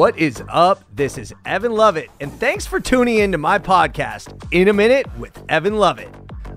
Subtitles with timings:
[0.00, 0.82] What is up?
[0.96, 5.06] This is Evan Lovett, and thanks for tuning in to my podcast, In a Minute
[5.18, 6.08] with Evan Lovett,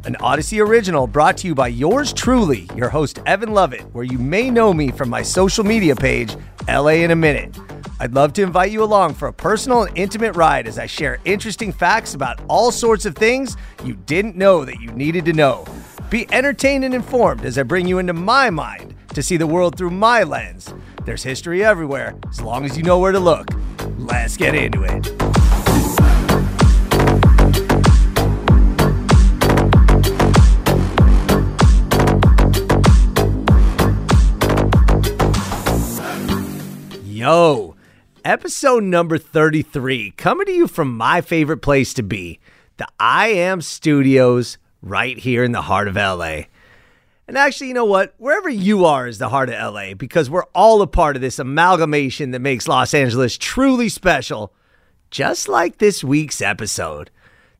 [0.05, 4.17] an Odyssey original brought to you by yours truly, your host, Evan Lovett, where you
[4.17, 6.37] may know me from my social media page,
[6.69, 7.59] LA in a Minute.
[7.99, 11.19] I'd love to invite you along for a personal and intimate ride as I share
[11.25, 15.65] interesting facts about all sorts of things you didn't know that you needed to know.
[16.09, 19.77] Be entertained and informed as I bring you into my mind to see the world
[19.77, 20.73] through my lens.
[21.05, 23.47] There's history everywhere, as long as you know where to look.
[23.97, 25.05] Let's get into it.
[37.05, 37.75] Yo,
[38.23, 42.39] episode number 33, coming to you from my favorite place to be,
[42.77, 46.43] the I Am Studios, right here in the heart of LA.
[47.27, 48.13] And actually, you know what?
[48.17, 51.39] Wherever you are is the heart of LA because we're all a part of this
[51.39, 54.53] amalgamation that makes Los Angeles truly special,
[55.09, 57.09] just like this week's episode.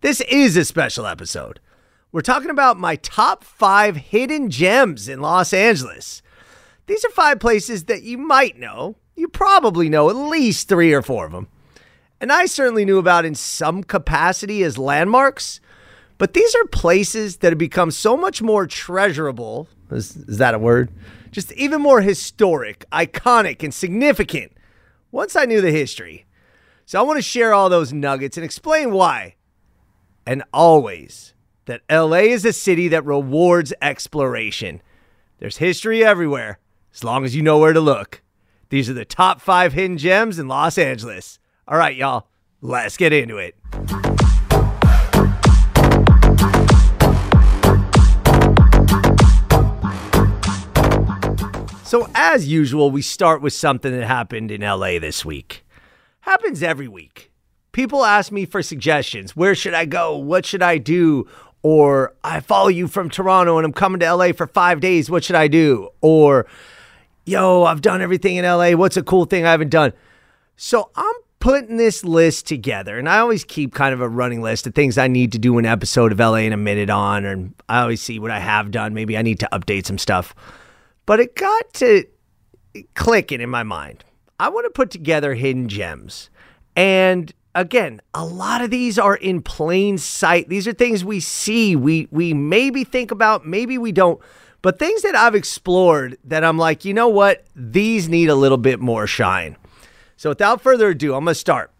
[0.01, 1.61] This is a special episode.
[2.11, 6.21] We're talking about my top five hidden gems in Los Angeles.
[6.85, 8.97] These are five places that you might know.
[9.15, 11.47] You probably know at least three or four of them.
[12.19, 15.61] And I certainly knew about in some capacity as landmarks.
[16.23, 19.67] But these are places that have become so much more treasurable.
[19.91, 20.89] Is, is that a word?
[21.31, 24.53] Just even more historic, iconic, and significant
[25.11, 26.25] once I knew the history.
[26.85, 29.35] So I want to share all those nuggets and explain why.
[30.25, 31.33] And always
[31.65, 34.81] that LA is a city that rewards exploration.
[35.39, 36.57] There's history everywhere,
[36.93, 38.21] as long as you know where to look.
[38.69, 41.37] These are the top five hidden gems in Los Angeles.
[41.67, 42.27] All right, y'all,
[42.61, 43.55] let's get into it.
[51.93, 55.63] So, as usual, we start with something that happened in LA this week.
[56.21, 57.31] Happens every week.
[57.71, 59.35] People ask me for suggestions.
[59.35, 60.17] Where should I go?
[60.17, 61.27] What should I do?
[61.61, 65.11] Or I follow you from Toronto and I'm coming to LA for five days.
[65.11, 65.89] What should I do?
[66.01, 66.47] Or,
[67.27, 68.71] yo, I've done everything in LA.
[68.71, 69.93] What's a cool thing I haven't done?
[70.55, 74.65] So, I'm putting this list together, and I always keep kind of a running list
[74.65, 77.53] of things I need to do an episode of LA in a minute on, and
[77.69, 78.95] I always see what I have done.
[78.95, 80.33] Maybe I need to update some stuff.
[81.05, 82.05] But it got to
[82.95, 84.03] clicking in my mind.
[84.39, 86.29] I want to put together hidden gems.
[86.75, 90.49] And again, a lot of these are in plain sight.
[90.49, 94.19] These are things we see, we we maybe think about, maybe we don't.
[94.61, 97.45] But things that I've explored that I'm like, you know what?
[97.55, 99.57] These need a little bit more shine.
[100.15, 101.71] So without further ado, I'm going to start.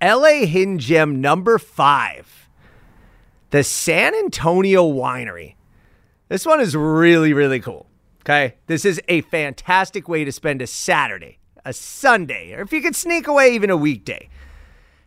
[0.00, 2.48] LA hidden gem number 5.
[3.50, 5.56] The San Antonio Winery.
[6.28, 7.89] This one is really really cool.
[8.22, 8.56] Okay.
[8.66, 12.96] This is a fantastic way to spend a Saturday, a Sunday, or if you could
[12.96, 14.28] sneak away even a weekday.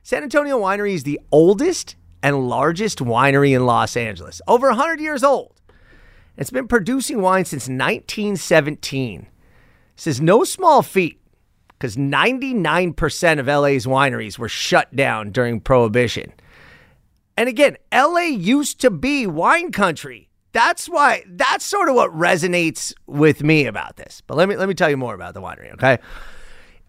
[0.01, 5.23] San Antonio Winery is the oldest and largest winery in Los Angeles, over 100 years
[5.23, 5.61] old.
[6.35, 9.27] It's been producing wine since 1917.
[9.95, 11.21] This is no small feat
[11.69, 16.33] because 99% of LA's wineries were shut down during Prohibition.
[17.37, 22.93] And again, LA used to be wine country that's why that's sort of what resonates
[23.05, 24.21] with me about this.
[24.25, 25.97] But let me let me tell you more about the winery, okay?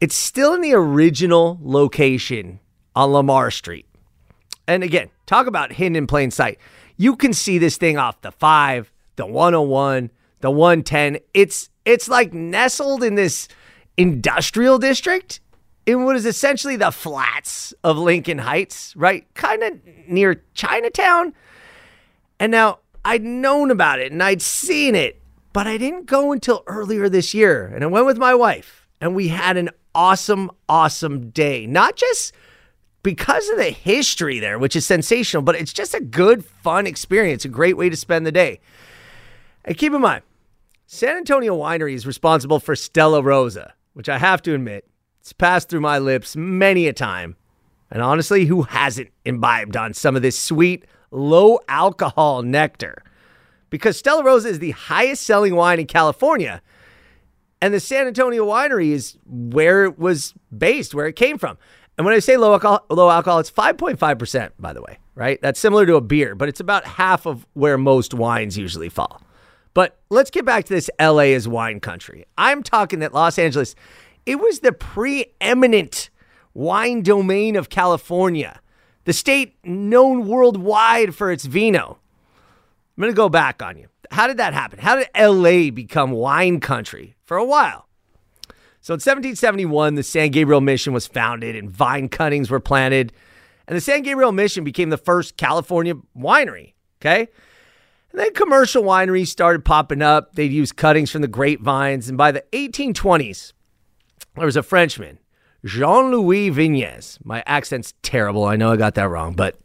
[0.00, 2.60] It's still in the original location
[2.94, 3.86] on Lamar Street.
[4.68, 6.58] And again, talk about hidden in plain sight.
[6.96, 10.10] You can see this thing off the 5, the 101,
[10.40, 11.18] the 110.
[11.32, 13.48] It's it's like nestled in this
[13.96, 15.40] industrial district
[15.86, 19.26] in what is essentially the flats of Lincoln Heights, right?
[19.34, 21.34] Kind of near Chinatown.
[22.40, 25.20] And now I'd known about it and I'd seen it,
[25.52, 27.66] but I didn't go until earlier this year.
[27.66, 31.66] And I went with my wife and we had an awesome, awesome day.
[31.66, 32.32] Not just
[33.02, 37.44] because of the history there, which is sensational, but it's just a good, fun experience,
[37.44, 38.60] a great way to spend the day.
[39.64, 40.22] And keep in mind,
[40.86, 44.86] San Antonio Winery is responsible for Stella Rosa, which I have to admit,
[45.20, 47.36] it's passed through my lips many a time.
[47.90, 50.84] And honestly, who hasn't imbibed on some of this sweet,
[51.14, 53.02] low alcohol nectar.
[53.70, 56.62] Because Stella Rosa is the highest selling wine in California.
[57.60, 61.56] And the San Antonio winery is where it was based, where it came from.
[61.96, 65.40] And when I say low alcohol, low alcohol, it's 5.5%, by the way, right?
[65.40, 69.22] That's similar to a beer, but it's about half of where most wines usually fall.
[69.74, 72.26] But let's get back to this LA is wine country.
[72.36, 73.74] I'm talking that Los Angeles,
[74.26, 76.10] it was the preeminent
[76.52, 78.60] wine domain of California
[79.04, 81.98] the state known worldwide for its vino.
[82.96, 83.88] I'm going to go back on you.
[84.10, 84.78] How did that happen?
[84.78, 87.88] How did LA become wine country for a while?
[88.80, 93.12] So in 1771, the San Gabriel Mission was founded and vine cuttings were planted.
[93.66, 96.74] And the San Gabriel Mission became the first California winery.
[97.00, 97.28] Okay.
[98.10, 100.34] And then commercial wineries started popping up.
[100.34, 102.08] They'd use cuttings from the grapevines.
[102.08, 103.54] And by the 1820s,
[104.36, 105.18] there was a Frenchman,
[105.64, 107.18] Jean Louis Vignes.
[107.24, 108.44] My accent's terrible.
[108.44, 109.58] I know I got that wrong, but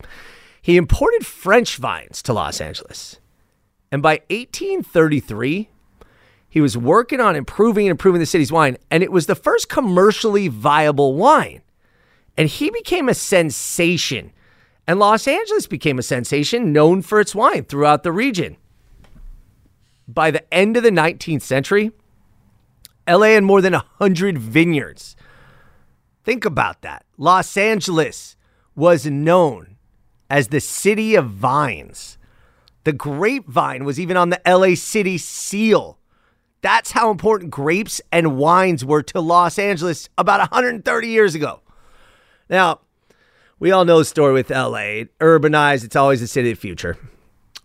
[0.61, 3.19] he imported French vines to Los Angeles.
[3.91, 5.69] And by 1833,
[6.47, 9.69] he was working on improving and improving the city's wine, and it was the first
[9.69, 11.61] commercially viable wine.
[12.37, 14.31] And he became a sensation.
[14.87, 18.57] And Los Angeles became a sensation known for its wine throughout the region.
[20.07, 21.91] By the end of the 19th century,
[23.07, 25.15] LA had more than 100 vineyards.
[26.23, 27.05] Think about that.
[27.17, 28.35] Los Angeles
[28.75, 29.77] was known
[30.29, 32.17] as the city of vines.
[32.83, 35.97] The grapevine was even on the LA City seal.
[36.61, 41.61] That's how important grapes and wines were to Los Angeles about 130 years ago.
[42.49, 42.81] Now,
[43.59, 45.05] we all know the story with LA.
[45.19, 46.97] urbanized, it's always the city of the future.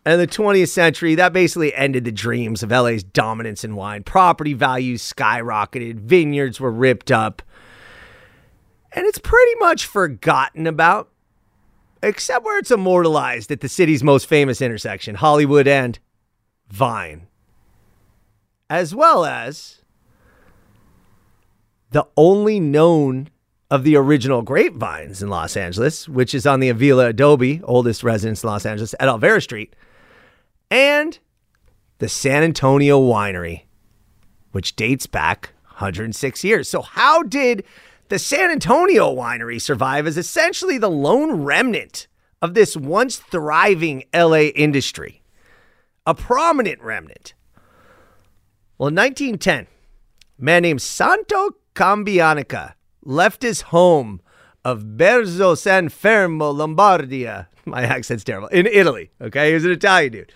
[0.06, 4.02] And the 20th century, that basically ended the dreams of LA's dominance in wine.
[4.02, 7.40] Property values skyrocketed, vineyards were ripped up.
[8.94, 11.10] And it's pretty much forgotten about,
[12.02, 15.98] except where it's immortalized at the city's most famous intersection, Hollywood and
[16.68, 17.26] Vine
[18.70, 19.82] as well as
[21.90, 23.28] the only known
[23.70, 28.42] of the original grapevines in Los Angeles, which is on the Avila Adobe, oldest residence
[28.42, 29.74] in Los Angeles, at Olvera Street,
[30.70, 31.18] and
[31.98, 33.62] the San Antonio Winery,
[34.52, 36.68] which dates back 106 years.
[36.68, 37.64] So, how did
[38.08, 42.06] the San Antonio Winery survive as essentially the lone remnant
[42.42, 45.22] of this once thriving LA industry?
[46.06, 47.34] A prominent remnant.
[48.76, 49.66] Well, in 1910,
[50.38, 54.20] a man named Santo Cambianica left his home
[54.64, 57.46] of Berzo San Fermo, Lombardia.
[57.64, 58.48] My accent's terrible.
[58.48, 59.48] In Italy, okay?
[59.48, 60.32] He was an Italian dude.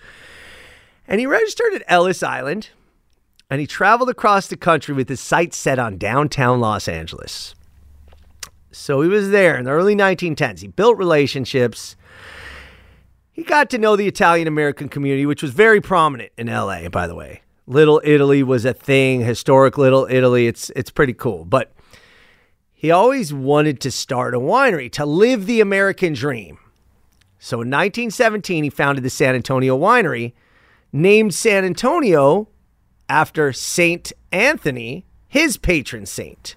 [1.07, 2.69] And he registered at Ellis Island
[3.49, 7.55] and he traveled across the country with his sights set on downtown Los Angeles.
[8.71, 10.59] So he was there in the early 1910s.
[10.59, 11.95] He built relationships.
[13.31, 17.07] He got to know the Italian American community, which was very prominent in LA, by
[17.07, 17.41] the way.
[17.65, 20.47] Little Italy was a thing, historic Little Italy.
[20.47, 21.45] It's it's pretty cool.
[21.45, 21.71] But
[22.73, 26.57] he always wanted to start a winery, to live the American dream.
[27.37, 30.33] So in 1917, he founded the San Antonio Winery,
[30.91, 32.49] named San Antonio
[33.07, 36.55] after Saint Anthony, his patron saint.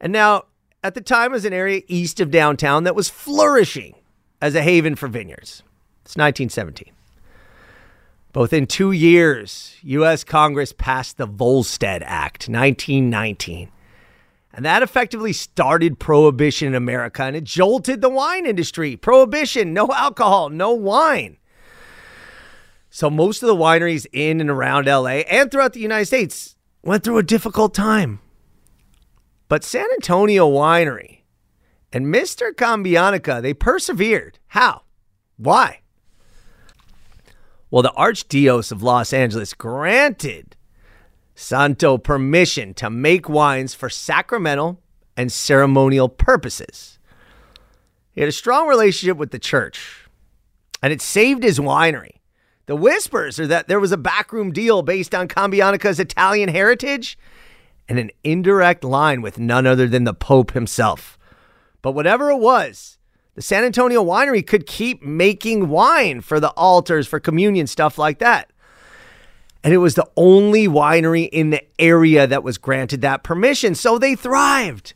[0.00, 0.44] And now,
[0.82, 3.94] at the time, was an area east of downtown that was flourishing
[4.40, 5.62] as a haven for vineyards.
[6.02, 6.92] It's 1917.
[8.32, 10.22] Both in two years, U.S.
[10.22, 13.70] Congress passed the Volstead Act, 1919.
[14.52, 18.96] And that effectively started prohibition in America and it jolted the wine industry.
[18.96, 21.36] Prohibition, no alcohol, no wine.
[22.88, 27.04] So most of the wineries in and around LA and throughout the United States went
[27.04, 28.20] through a difficult time.
[29.50, 31.22] But San Antonio Winery
[31.92, 32.52] and Mr.
[32.52, 34.38] Cambianica, they persevered.
[34.46, 34.82] How?
[35.38, 35.80] Why?
[37.68, 40.54] Well, the Archdiocese of Los Angeles granted
[41.34, 44.80] Santo permission to make wines for sacramental
[45.16, 47.00] and ceremonial purposes.
[48.12, 50.08] He had a strong relationship with the church,
[50.80, 52.20] and it saved his winery.
[52.66, 57.18] The whispers are that there was a backroom deal based on Cambianica's Italian heritage
[57.90, 61.18] and an indirect line with none other than the Pope himself.
[61.82, 62.98] But whatever it was,
[63.34, 68.20] the San Antonio winery could keep making wine for the altars, for communion, stuff like
[68.20, 68.52] that.
[69.64, 73.74] And it was the only winery in the area that was granted that permission.
[73.74, 74.94] So they thrived.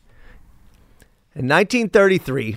[1.35, 2.55] In 1933,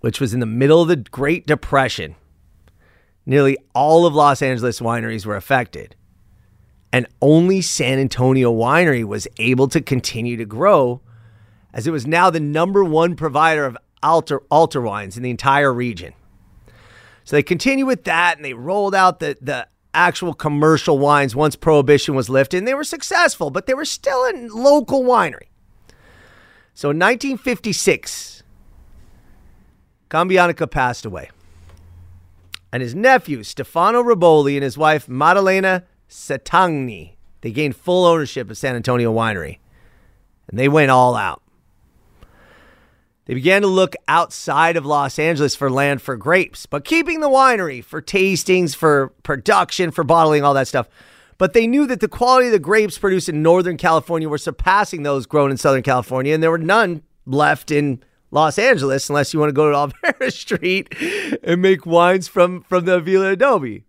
[0.00, 2.14] which was in the middle of the Great Depression,
[3.26, 5.94] nearly all of Los Angeles wineries were affected.
[6.94, 11.00] And only San Antonio Winery was able to continue to grow
[11.72, 15.74] as it was now the number one provider of altar, altar wines in the entire
[15.74, 16.12] region.
[17.24, 21.56] So they continued with that and they rolled out the, the actual commercial wines once
[21.56, 22.58] prohibition was lifted.
[22.58, 25.48] And they were successful, but they were still a local winery.
[26.74, 28.44] So in 1956,
[30.08, 31.30] Cambianica passed away.
[32.72, 38.58] And his nephew, Stefano Riboli, and his wife, Maddalena Satragni, they gained full ownership of
[38.58, 39.58] San Antonio Winery.
[40.48, 41.42] And they went all out.
[43.26, 47.28] They began to look outside of Los Angeles for land for grapes, but keeping the
[47.28, 50.88] winery for tastings, for production, for bottling, all that stuff.
[51.38, 55.02] but they knew that the quality of the grapes produced in Northern California were surpassing
[55.02, 59.40] those grown in Southern California, and there were none left in Los Angeles unless you
[59.40, 60.94] want to go to Olvera Street
[61.42, 63.84] and make wines from, from the Avila Adobe.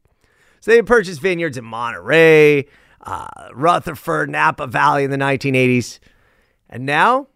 [0.65, 2.65] So they purchased vineyards in Monterey,
[3.01, 5.99] uh, Rutherford, Napa Valley in the 1980s.
[6.67, 7.27] And now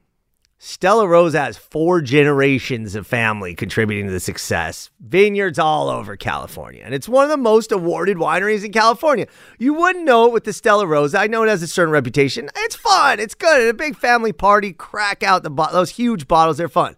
[0.57, 4.89] Stella Rosa has four generations of family contributing to the success.
[4.99, 6.81] Vineyards all over California.
[6.83, 9.27] And it's one of the most awarded wineries in California.
[9.59, 11.19] You wouldn't know it with the Stella Rosa.
[11.19, 12.49] I know it has a certain reputation.
[12.55, 13.19] It's fun.
[13.19, 13.61] It's good.
[13.61, 16.57] At a big family party, crack out the bo- those huge bottles.
[16.57, 16.95] They're fun.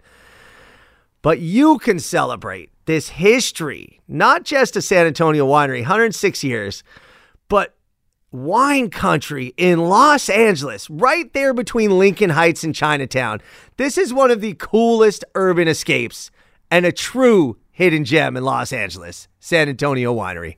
[1.22, 6.83] But you can celebrate this history, not just a San Antonio winery, 106 years,
[7.48, 7.74] but
[8.31, 13.41] wine country in Los Angeles, right there between Lincoln Heights and Chinatown.
[13.77, 16.31] This is one of the coolest urban escapes
[16.69, 20.57] and a true hidden gem in Los Angeles, San Antonio Winery.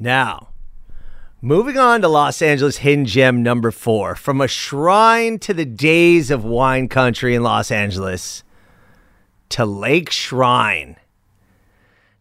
[0.00, 0.48] Now,
[1.40, 6.32] moving on to Los Angeles hidden gem number four, from a shrine to the days
[6.32, 8.42] of wine country in Los Angeles
[9.50, 10.96] to Lake Shrine.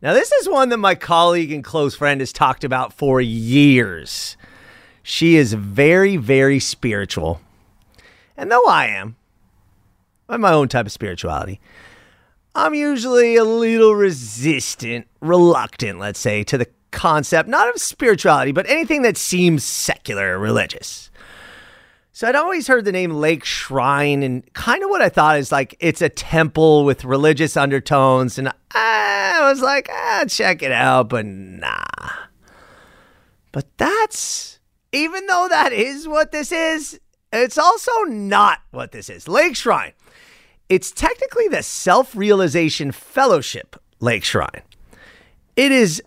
[0.01, 4.37] Now, this is one that my colleague and close friend has talked about for years.
[5.01, 7.41] She is very, very spiritual.
[8.35, 9.15] And though I am,
[10.29, 11.59] I have my own type of spirituality,
[12.53, 18.69] I'm usually a little resistant, reluctant, let's say, to the concept, not of spirituality, but
[18.69, 21.09] anything that seems secular or religious.
[22.17, 25.51] So I'd always heard the name Lake Shrine, and kind of what I thought is
[25.51, 28.39] like it's a temple with religious undertones.
[28.39, 31.85] And I was like, ah, check it out, but nah.
[33.51, 34.57] But that's,
[34.91, 36.99] even though that is what this is,
[37.31, 39.27] it's also not what this is.
[39.27, 39.93] Lake Shrine.
[40.69, 44.63] It's technically the Self Realization Fellowship Lake Shrine.
[45.55, 46.01] It is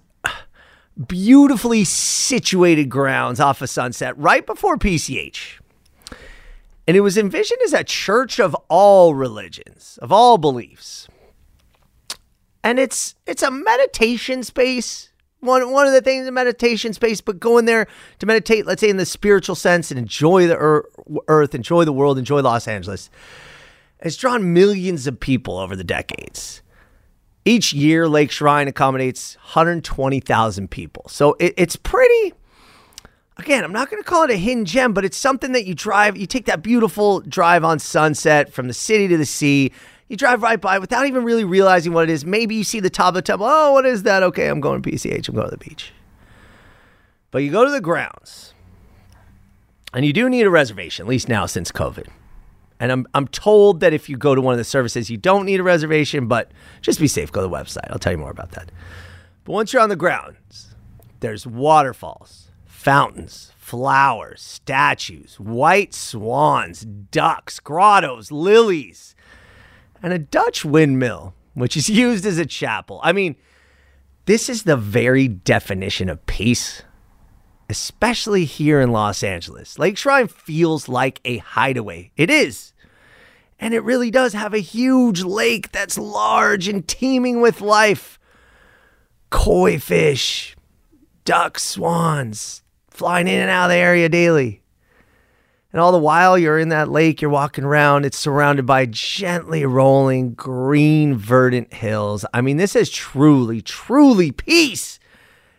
[1.06, 5.59] beautifully situated grounds off of Sunset right before PCH.
[6.90, 11.06] And it was envisioned as a church of all religions, of all beliefs.
[12.64, 15.12] And it's it's a meditation space.
[15.38, 17.86] One one of the things in meditation space, but go in there
[18.18, 20.56] to meditate, let's say in the spiritual sense, and enjoy the
[21.28, 23.08] earth, enjoy the world, enjoy Los Angeles.
[24.00, 26.60] It's drawn millions of people over the decades.
[27.44, 31.04] Each year, Lake Shrine accommodates 120,000 people.
[31.06, 32.34] So it, it's pretty
[33.36, 35.74] again, I'm not going to call it a hidden gem, but it's something that you
[35.74, 39.72] drive, you take that beautiful drive on sunset from the city to the sea.
[40.08, 42.24] You drive right by without even really realizing what it is.
[42.24, 43.46] Maybe you see the top of the temple.
[43.48, 44.22] Oh, what is that?
[44.22, 45.28] Okay, I'm going to PCH.
[45.28, 45.92] I'm going to the beach.
[47.30, 48.54] But you go to the grounds,
[49.94, 52.08] and you do need a reservation, at least now since COVID.
[52.80, 55.44] And I'm, I'm told that if you go to one of the services, you don't
[55.44, 57.30] need a reservation, but just be safe.
[57.30, 57.88] Go to the website.
[57.90, 58.72] I'll tell you more about that.
[59.44, 60.74] But once you're on the grounds,
[61.20, 62.49] there's waterfalls
[62.80, 69.14] fountains, flowers, statues, white swans, ducks, grottos, lilies,
[70.02, 72.98] and a Dutch windmill, which is used as a chapel.
[73.02, 73.36] I mean,
[74.24, 76.82] this is the very definition of peace,
[77.68, 79.78] especially here in Los Angeles.
[79.78, 82.12] Lake Shrine feels like a hideaway.
[82.16, 82.72] It is.
[83.58, 88.18] And it really does have a huge lake that's large and teeming with life.
[89.28, 90.56] Koi fish,
[91.26, 92.62] ducks, swans,
[93.00, 94.60] flying in and out of the area daily.
[95.72, 99.64] And all the while you're in that lake, you're walking around, it's surrounded by gently
[99.64, 102.26] rolling green, verdant hills.
[102.34, 105.00] I mean, this is truly, truly peace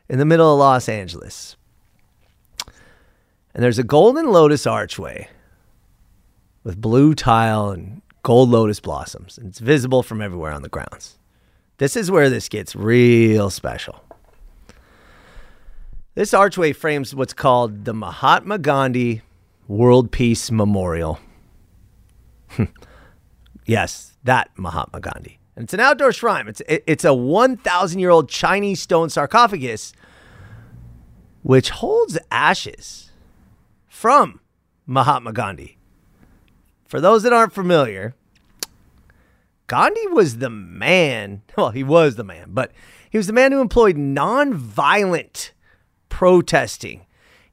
[0.07, 1.55] in the middle of Los Angeles.
[3.55, 5.27] And there's a golden lotus archway
[6.63, 9.39] with blue tile and gold lotus blossoms.
[9.39, 11.17] And it's visible from everywhere on the grounds.
[11.79, 14.03] This is where this gets real special.
[16.13, 19.21] This archway frames what's called the Mahatma Gandhi
[19.69, 21.19] World Peace Memorial.
[23.65, 25.39] yes, that Mahatma Gandhi.
[25.55, 26.49] And it's an outdoor shrine.
[26.49, 29.93] It's it's a 1,000 year old Chinese stone sarcophagus,
[31.43, 33.11] which holds ashes
[33.87, 34.41] from
[34.85, 35.77] Mahatma Gandhi.
[36.85, 38.15] For those that aren't familiar,
[39.67, 41.43] Gandhi was the man.
[41.57, 42.73] Well, he was the man, but
[43.09, 45.51] he was the man who employed nonviolent
[46.11, 47.03] protesting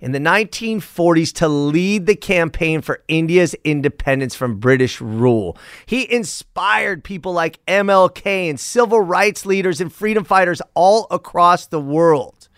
[0.00, 5.56] in the 1940s to lead the campaign for India's independence from British rule.
[5.86, 11.80] He inspired people like MLK and civil rights leaders and freedom fighters all across the
[11.80, 12.48] world.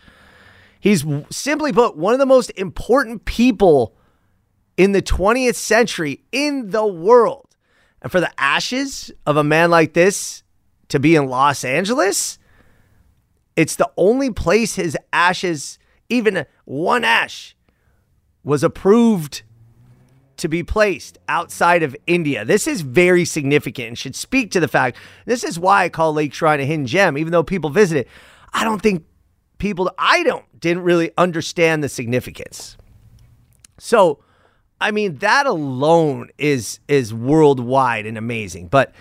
[0.80, 3.94] He's simply put one of the most important people
[4.76, 7.46] in the 20th century in the world.
[8.02, 10.42] And for the ashes of a man like this
[10.88, 12.38] to be in Los Angeles,
[13.56, 15.78] it's the only place his ashes
[16.10, 17.56] even one ash
[18.44, 19.42] was approved
[20.36, 22.44] to be placed outside of India.
[22.44, 26.14] This is very significant and should speak to the fact this is why I call
[26.14, 28.08] Lake Shrine a hidden gem, even though people visit it.
[28.52, 29.04] I don't think
[29.58, 32.76] people, I don't, didn't really understand the significance.
[33.78, 34.22] So,
[34.80, 38.68] I mean, that alone is is worldwide and amazing.
[38.68, 38.94] But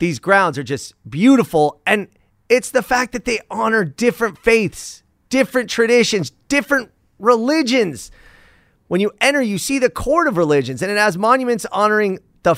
[0.00, 1.80] these grounds are just beautiful.
[1.86, 2.08] And
[2.48, 5.03] it's the fact that they honor different faiths,
[5.34, 8.12] different traditions, different religions.
[8.86, 12.54] When you enter, you see the court of religions, and it has monuments honoring the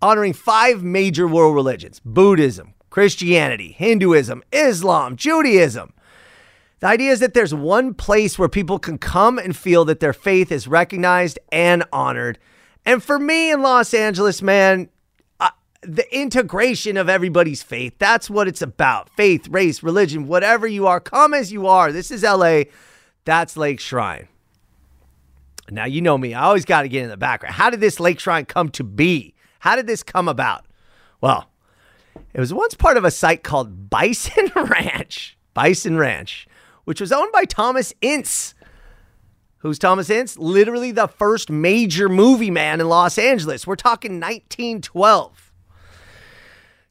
[0.00, 5.92] honoring five major world religions: Buddhism, Christianity, Hinduism, Islam, Judaism.
[6.80, 10.14] The idea is that there's one place where people can come and feel that their
[10.14, 12.38] faith is recognized and honored.
[12.86, 14.88] And for me in Los Angeles, man,
[15.86, 19.10] the integration of everybody's faith, that's what it's about.
[19.10, 21.92] Faith, race, religion, whatever you are, come as you are.
[21.92, 22.64] This is LA.
[23.24, 24.28] That's Lake Shrine.
[25.70, 27.54] Now, you know me, I always got to get in the background.
[27.54, 29.34] How did this Lake Shrine come to be?
[29.60, 30.66] How did this come about?
[31.20, 31.48] Well,
[32.34, 35.38] it was once part of a site called Bison Ranch.
[35.54, 36.46] Bison Ranch,
[36.84, 38.54] which was owned by Thomas Ince.
[39.58, 40.36] Who's Thomas Ince?
[40.36, 43.66] Literally the first major movie man in Los Angeles.
[43.66, 45.43] We're talking 1912.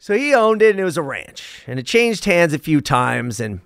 [0.03, 1.63] So he owned it and it was a ranch.
[1.65, 3.39] And it changed hands a few times.
[3.39, 3.61] And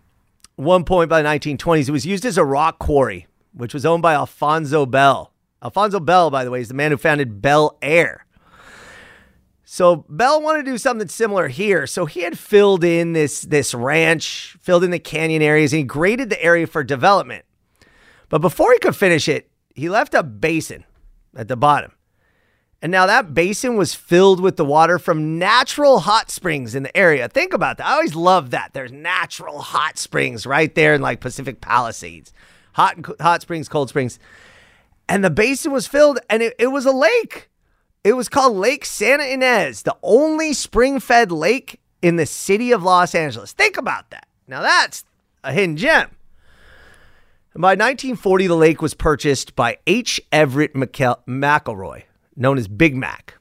[0.56, 4.03] one point by the 1920s, it was used as a rock quarry which was owned
[4.03, 5.34] by Alfonso Bell.
[5.63, 8.27] Alfonso Bell, by the way, is the man who founded Bel Air.
[9.65, 11.88] So Bell wanted to do something similar here.
[11.88, 15.86] So he had filled in this, this ranch, filled in the canyon areas, and he
[15.86, 17.46] graded the area for development.
[18.29, 20.86] But before he could finish it, he left a basin
[21.36, 21.94] at the bottom.
[22.81, 26.96] And now that basin was filled with the water from natural hot springs in the
[26.96, 27.27] area.
[27.27, 27.88] Think about that.
[27.88, 28.72] I always love that.
[28.74, 32.31] There's natural hot springs right there in like Pacific Palisades
[32.77, 34.19] hot hot springs, cold springs.
[35.10, 37.49] And the basin was filled and it, it was a lake.
[38.04, 42.84] It was called Lake Santa Ynez, the only spring fed lake in the city of
[42.84, 43.52] Los Angeles.
[43.52, 44.28] Think about that.
[44.47, 45.04] Now that's
[45.43, 46.12] a hidden gem.
[47.54, 50.21] And by 1940, the lake was purchased by H.
[50.32, 52.04] Everett McElroy,
[52.38, 53.34] known as Big Mac,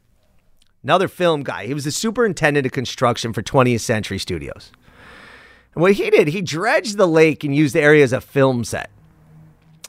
[0.83, 1.67] another film guy.
[1.67, 4.73] He was the superintendent of construction for 20th Century Studios.
[5.75, 8.65] And what he did, he dredged the lake and used the area as a film
[8.65, 8.91] set.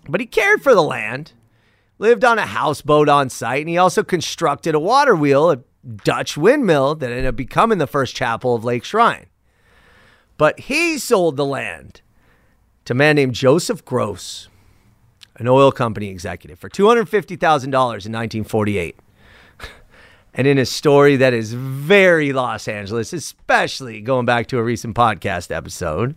[0.10, 1.32] But he cared for the land,
[1.98, 5.60] lived on a houseboat on site, and he also constructed a water wheel, a
[6.04, 9.28] Dutch windmill that ended up becoming the first chapel of Lake Shrine.
[10.38, 12.02] But he sold the land
[12.86, 14.50] to a man named Joseph Gross,
[15.38, 18.98] an oil company executive, for $250,000 in 1948.
[20.34, 24.96] And in a story that is very Los Angeles, especially going back to a recent
[24.96, 26.16] podcast episode,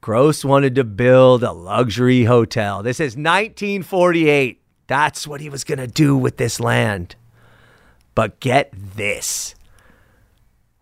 [0.00, 2.82] Gross wanted to build a luxury hotel.
[2.82, 4.60] This is 1948.
[4.88, 7.14] That's what he was going to do with this land.
[8.14, 9.54] But get this.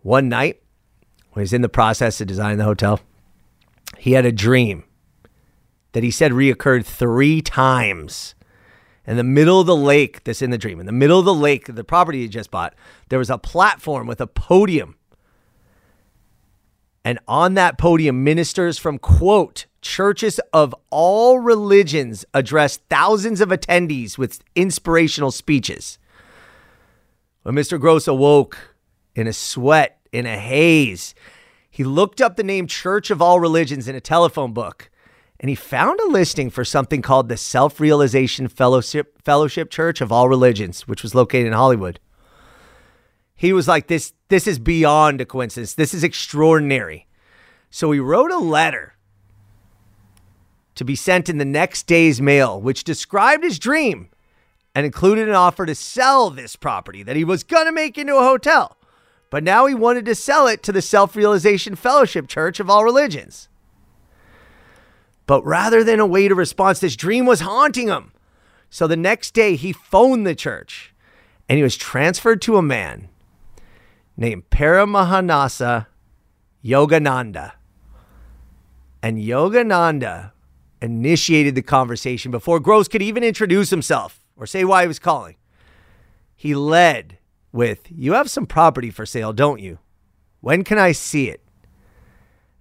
[0.01, 0.61] One night,
[1.31, 2.99] when he's in the process of designing the hotel,
[3.97, 4.83] he had a dream
[5.93, 8.35] that he said reoccurred three times.
[9.05, 11.33] In the middle of the lake, this in the dream, in the middle of the
[11.33, 12.73] lake, the property he just bought,
[13.09, 14.95] there was a platform with a podium
[17.05, 24.17] and on that podium, ministers from, quote, churches of all religions addressed thousands of attendees
[24.17, 25.99] with inspirational speeches.
[27.41, 27.79] When Mr.
[27.79, 28.75] Gross awoke
[29.15, 31.13] in a sweat, in a haze,
[31.69, 34.89] he looked up the name Church of All Religions in a telephone book
[35.43, 40.11] and he found a listing for something called the Self Realization Fellowship, Fellowship Church of
[40.11, 41.99] All Religions, which was located in Hollywood
[43.43, 45.73] he was like, this, this is beyond a coincidence.
[45.73, 47.07] This is extraordinary.
[47.69, 48.93] So he wrote a letter
[50.75, 54.07] to be sent in the next day's mail, which described his dream
[54.73, 58.15] and included an offer to sell this property that he was going to make into
[58.15, 58.77] a hotel.
[59.29, 62.85] But now he wanted to sell it to the Self Realization Fellowship Church of all
[62.85, 63.49] religions.
[65.25, 68.11] But rather than await a response, this dream was haunting him.
[68.69, 70.93] So the next day, he phoned the church
[71.47, 73.09] and he was transferred to a man
[74.17, 75.87] named Paramahansa
[76.63, 77.53] Yogananda.
[79.01, 80.31] And Yogananda
[80.81, 85.35] initiated the conversation before Gross could even introduce himself or say why he was calling.
[86.35, 87.19] He led
[87.51, 89.79] with, You have some property for sale, don't you?
[90.41, 91.42] When can I see it?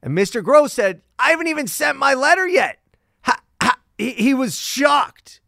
[0.02, 0.42] And Mr.
[0.42, 2.80] Gross said, I haven't even sent my letter yet.
[3.22, 3.78] Ha, ha.
[3.98, 5.40] He, he was shocked.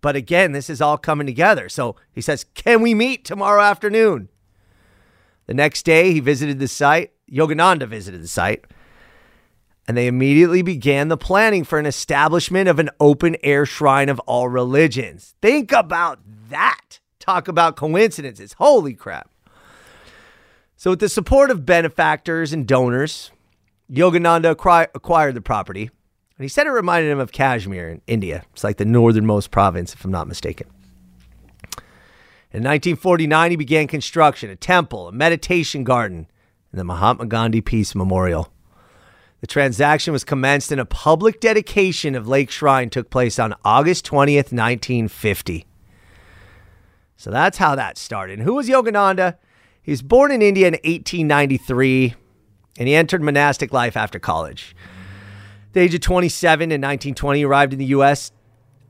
[0.00, 1.68] But again, this is all coming together.
[1.68, 4.28] So he says, Can we meet tomorrow afternoon?
[5.46, 7.12] The next day, he visited the site.
[7.30, 8.64] Yogananda visited the site.
[9.86, 14.20] and they immediately began the planning for an establishment of an open air shrine of
[14.20, 15.34] all religions.
[15.42, 17.00] Think about that.
[17.18, 18.54] Talk about coincidences.
[18.54, 19.30] Holy crap.
[20.76, 23.32] So, with the support of benefactors and donors,
[23.90, 24.50] Yogananda
[24.94, 25.90] acquired the property.
[26.40, 28.44] And he said it reminded him of Kashmir in India.
[28.52, 30.68] It's like the northernmost province, if I'm not mistaken.
[32.52, 36.26] In 1949, he began construction, a temple, a meditation garden,
[36.72, 38.50] and the Mahatma Gandhi Peace Memorial.
[39.40, 44.06] The transaction was commenced and a public dedication of Lake Shrine took place on August
[44.06, 45.66] 20th, 1950.
[47.16, 48.38] So that's how that started.
[48.38, 49.36] And who was Yogananda?
[49.82, 52.14] He was born in India in 1893
[52.80, 54.74] and he entered monastic life after college.
[55.68, 58.32] At the age of 27 in 1920, he arrived in the U.S.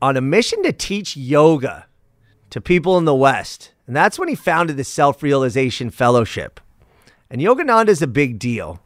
[0.00, 1.86] on a mission to teach yoga
[2.50, 3.72] to people in the West.
[3.88, 6.60] And that's when he founded the Self Realization Fellowship.
[7.28, 8.80] And Yogananda is a big deal.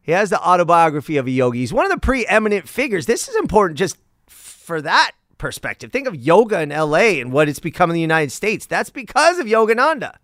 [0.00, 1.58] He has the autobiography of a yogi.
[1.58, 3.04] He's one of the preeminent figures.
[3.04, 5.92] This is important just for that perspective.
[5.92, 8.64] Think of yoga in LA and what it's become in the United States.
[8.64, 10.16] That's because of Yogananda.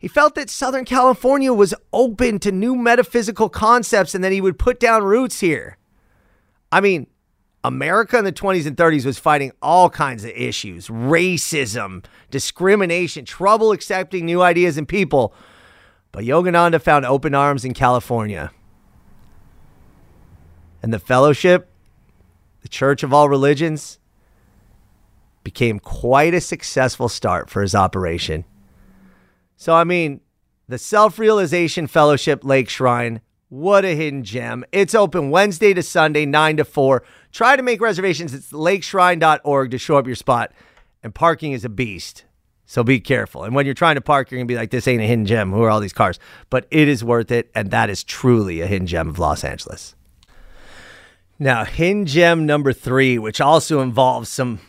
[0.00, 4.58] He felt that Southern California was open to new metaphysical concepts and that he would
[4.58, 5.76] put down roots here.
[6.72, 7.06] I mean,
[7.62, 13.72] America in the 20s and 30s was fighting all kinds of issues racism, discrimination, trouble
[13.72, 15.34] accepting new ideas and people.
[16.12, 18.52] But Yogananda found open arms in California.
[20.82, 21.70] And the fellowship,
[22.62, 23.98] the Church of All Religions,
[25.44, 28.46] became quite a successful start for his operation.
[29.60, 30.22] So, I mean,
[30.68, 33.20] the Self Realization Fellowship Lake Shrine,
[33.50, 34.64] what a hidden gem.
[34.72, 37.02] It's open Wednesday to Sunday, 9 to 4.
[37.30, 38.32] Try to make reservations.
[38.32, 40.52] It's lakeshrine.org to show up your spot.
[41.02, 42.24] And parking is a beast.
[42.64, 43.44] So be careful.
[43.44, 45.26] And when you're trying to park, you're going to be like, this ain't a hidden
[45.26, 45.50] gem.
[45.52, 46.18] Who are all these cars?
[46.48, 47.50] But it is worth it.
[47.54, 49.94] And that is truly a hidden gem of Los Angeles.
[51.38, 54.60] Now, hidden gem number three, which also involves some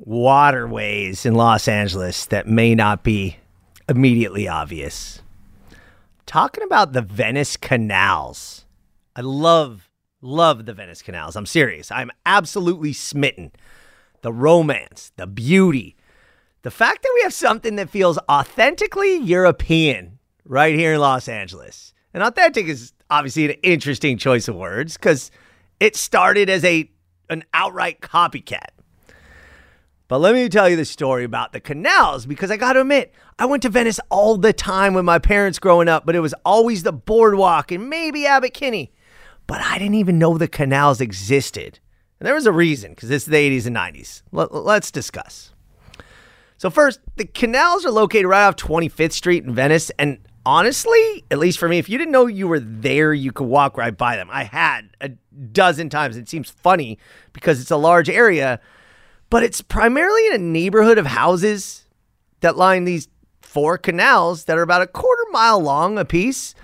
[0.00, 3.36] waterways in Los Angeles that may not be
[3.88, 5.22] immediately obvious.
[6.26, 8.64] Talking about the Venice canals.
[9.14, 11.36] I love, love the Venice canals.
[11.36, 11.90] I'm serious.
[11.90, 13.52] I'm absolutely smitten.
[14.22, 15.96] The romance, the beauty,
[16.62, 21.92] the fact that we have something that feels authentically European right here in Los Angeles.
[22.14, 25.30] And authentic is obviously an interesting choice of words because
[25.78, 26.90] it started as a
[27.30, 28.68] an outright copycat.
[30.08, 33.12] But let me tell you the story about the canals because I got to admit,
[33.38, 36.34] I went to Venice all the time with my parents growing up, but it was
[36.44, 38.92] always the boardwalk and maybe Abbot Kinney.
[39.46, 41.80] But I didn't even know the canals existed.
[42.20, 44.22] And there was a reason because this is the 80s and 90s.
[44.32, 45.52] L- let's discuss.
[46.56, 49.90] So, first, the canals are located right off 25th Street in Venice.
[49.98, 53.48] And honestly, at least for me, if you didn't know you were there, you could
[53.48, 54.28] walk right by them.
[54.30, 56.16] I had a dozen times.
[56.16, 56.98] It seems funny
[57.32, 58.60] because it's a large area,
[59.28, 61.84] but it's primarily in a neighborhood of houses
[62.40, 63.08] that line these
[63.54, 66.56] four canals that are about a quarter mile long apiece.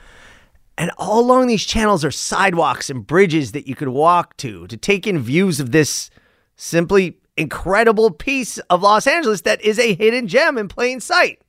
[0.77, 4.77] And all along these channels are sidewalks and bridges that you could walk to to
[4.77, 6.11] take in views of this
[6.57, 11.41] simply incredible piece of Los Angeles that is a hidden gem in plain sight.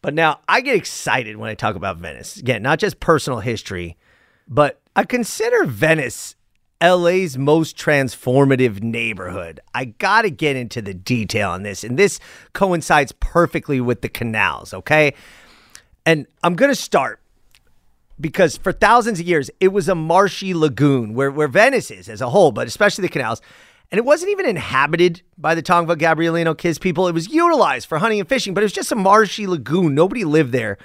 [0.00, 2.38] But now I get excited when I talk about Venice.
[2.38, 3.98] Again, not just personal history,
[4.48, 6.36] but I consider Venice
[6.82, 9.60] LA's most transformative neighborhood.
[9.74, 12.18] I got to get into the detail on this, and this
[12.52, 15.14] coincides perfectly with the canals, okay?
[16.06, 17.20] And I'm going to start
[18.20, 22.20] because for thousands of years, it was a marshy lagoon where, where Venice is as
[22.20, 23.40] a whole, but especially the canals.
[23.90, 27.08] And it wasn't even inhabited by the Tongva Gabrielino Kizh people.
[27.08, 29.94] It was utilized for hunting and fishing, but it was just a marshy lagoon.
[29.94, 30.78] Nobody lived there.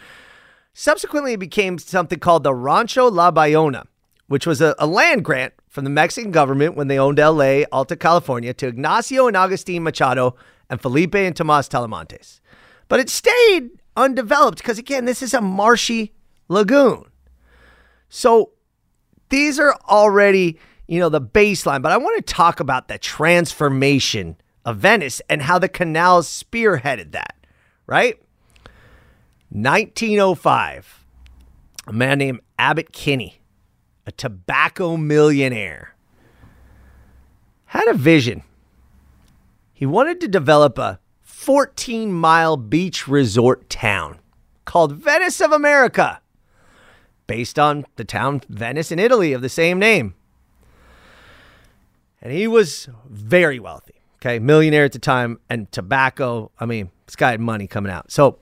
[0.74, 3.86] Subsequently, it became something called the Rancho La Bayona,
[4.28, 7.96] which was a, a land grant from the Mexican government when they owned LA, Alta
[7.96, 10.36] California, to Ignacio and Agustin Machado
[10.70, 12.40] and Felipe and Tomas Talamantes.
[12.88, 16.14] But it stayed undeveloped because, again, this is a marshy
[16.48, 17.06] lagoon.
[18.10, 18.52] So
[19.30, 20.58] these are already
[20.88, 25.42] you know, the baseline, but I want to talk about the transformation of Venice and
[25.42, 27.36] how the canals spearheaded that,
[27.88, 28.20] right?
[29.50, 31.06] 1905,
[31.88, 33.42] a man named Abbot Kinney,
[34.06, 35.96] a tobacco millionaire,
[37.66, 38.44] had a vision.
[39.74, 44.20] He wanted to develop a 14 mile beach resort town
[44.64, 46.22] called Venice of America,
[47.28, 50.16] based on the town Venice in Italy of the same name.
[52.22, 56.52] And he was very wealthy, okay, millionaire at the time, and tobacco.
[56.60, 58.12] I mean, this guy had money coming out.
[58.12, 58.40] So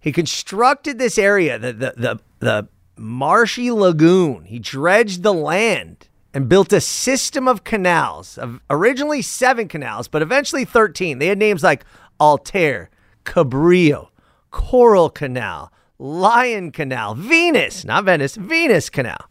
[0.00, 2.68] he constructed this area, the the the, the
[3.02, 4.44] marshy lagoon.
[4.44, 10.22] He dredged the land and built a system of canals, of originally seven canals, but
[10.22, 11.18] eventually 13.
[11.18, 11.84] They had names like
[12.20, 12.88] Altair,
[13.24, 14.08] Cabrillo,
[14.50, 19.28] Coral Canal, Lion Canal, Venus, not Venice, Venus Canal.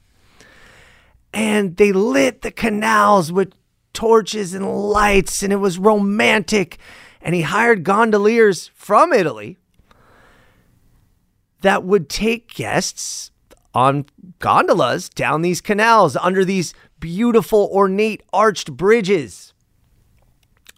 [1.34, 3.54] And they lit the canals with
[3.94, 6.78] torches and lights, and it was romantic.
[7.22, 9.58] And he hired gondoliers from Italy
[11.62, 13.32] that would take guests
[13.74, 14.06] on
[14.40, 19.54] gondolas down these canals under these beautiful, ornate, arched bridges.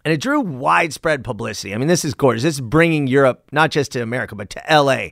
[0.04, 1.74] And it drew widespread publicity.
[1.74, 2.42] I mean, this is gorgeous.
[2.42, 5.08] This is bringing Europe not just to America, but to LA.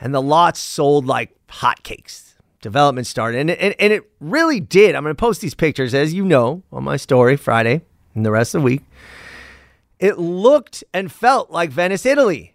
[0.00, 2.34] And the lots sold like hotcakes.
[2.60, 3.40] Development started.
[3.40, 4.94] And, and, and it really did.
[4.94, 7.82] I'm going to post these pictures, as you know, on my story Friday
[8.14, 8.82] and the rest of the week.
[9.98, 12.54] It looked and felt like Venice, Italy.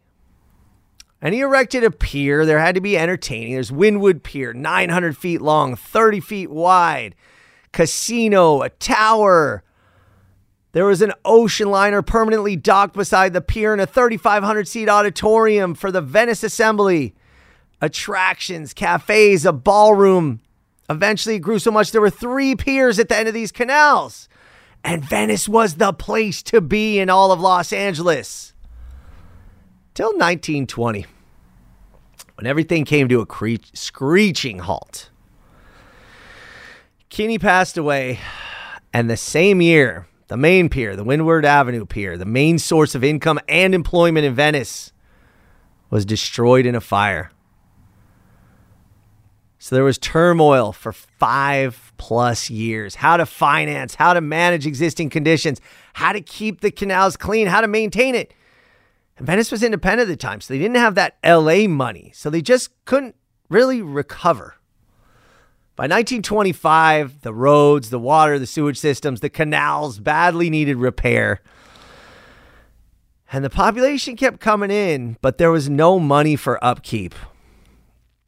[1.23, 2.45] And he erected a pier.
[2.45, 3.53] There had to be entertaining.
[3.53, 7.15] There's Windward Pier, 900 feet long, 30 feet wide,
[7.71, 9.63] casino, a tower.
[10.73, 15.75] There was an ocean liner permanently docked beside the pier and a 3,500 seat auditorium
[15.75, 17.15] for the Venice Assembly.
[17.79, 20.41] Attractions, cafes, a ballroom.
[20.89, 24.27] Eventually, it grew so much there were three piers at the end of these canals.
[24.83, 28.53] And Venice was the place to be in all of Los Angeles.
[29.93, 31.05] Till 1920
[32.43, 35.09] when everything came to a cre- screeching halt.
[37.07, 38.19] Kinney passed away,
[38.91, 43.03] and the same year, the main pier, the Windward Avenue Pier, the main source of
[43.03, 44.91] income and employment in Venice,
[45.89, 47.31] was destroyed in a fire.
[49.57, 52.95] So there was turmoil for five plus years.
[52.95, 55.61] How to finance, how to manage existing conditions,
[55.93, 58.33] how to keep the canals clean, how to maintain it.
[59.17, 62.11] And Venice was independent at the time, so they didn't have that LA money.
[62.15, 63.15] So they just couldn't
[63.49, 64.55] really recover.
[65.75, 71.41] By 1925, the roads, the water, the sewage systems, the canals badly needed repair.
[73.31, 77.15] And the population kept coming in, but there was no money for upkeep.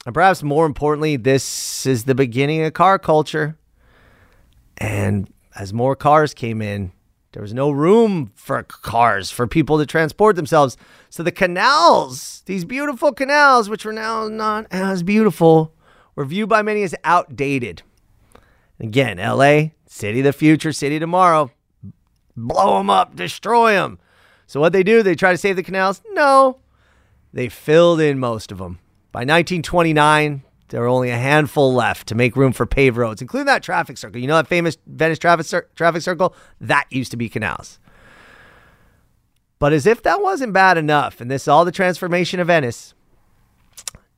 [0.05, 3.57] And perhaps more importantly, this is the beginning of car culture.
[4.77, 6.91] And as more cars came in,
[7.35, 10.77] there was no room for cars for people to transport themselves.
[11.09, 15.73] So the canals, these beautiful canals, which were now not as beautiful,
[16.15, 17.81] were viewed by many as outdated.
[18.79, 21.51] Again, LA, city of the future, city tomorrow.
[22.37, 23.99] Blow them up, destroy them.
[24.47, 26.01] So what they do, they try to save the canals?
[26.11, 26.59] No.
[27.33, 28.79] They filled in most of them.
[29.11, 33.45] By 1929, there were only a handful left to make room for paved roads, including
[33.45, 34.19] that traffic circle.
[34.19, 36.35] You know that famous Venice traffic, cir- traffic circle?
[36.59, 37.79] That used to be canals.
[39.59, 42.93] But as if that wasn't bad enough, and this is all the transformation of Venice,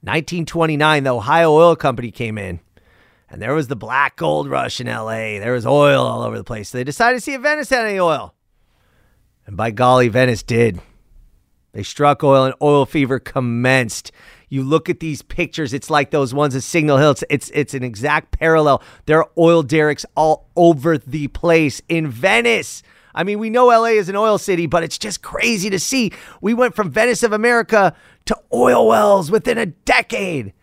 [0.01, 2.59] 1929, the Ohio Oil Company came in,
[3.29, 5.39] and there was the black gold rush in LA.
[5.39, 6.69] There was oil all over the place.
[6.69, 8.33] So they decided to see if Venice had any oil.
[9.45, 10.81] And by golly, Venice did.
[11.73, 14.11] They struck oil, and oil fever commenced.
[14.49, 17.11] You look at these pictures, it's like those ones at Signal Hill.
[17.11, 18.81] It's, it's, it's an exact parallel.
[19.05, 22.81] There are oil derricks all over the place in Venice.
[23.13, 26.11] I mean, we know LA is an oil city, but it's just crazy to see.
[26.39, 30.53] We went from Venice of America to oil wells within a decade.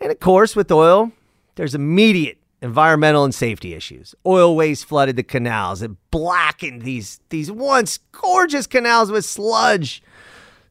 [0.00, 1.12] And of course, with oil,
[1.54, 4.14] there's immediate environmental and safety issues.
[4.26, 5.82] Oil waste flooded the canals.
[5.82, 10.02] It blackened these, these once gorgeous canals with sludge.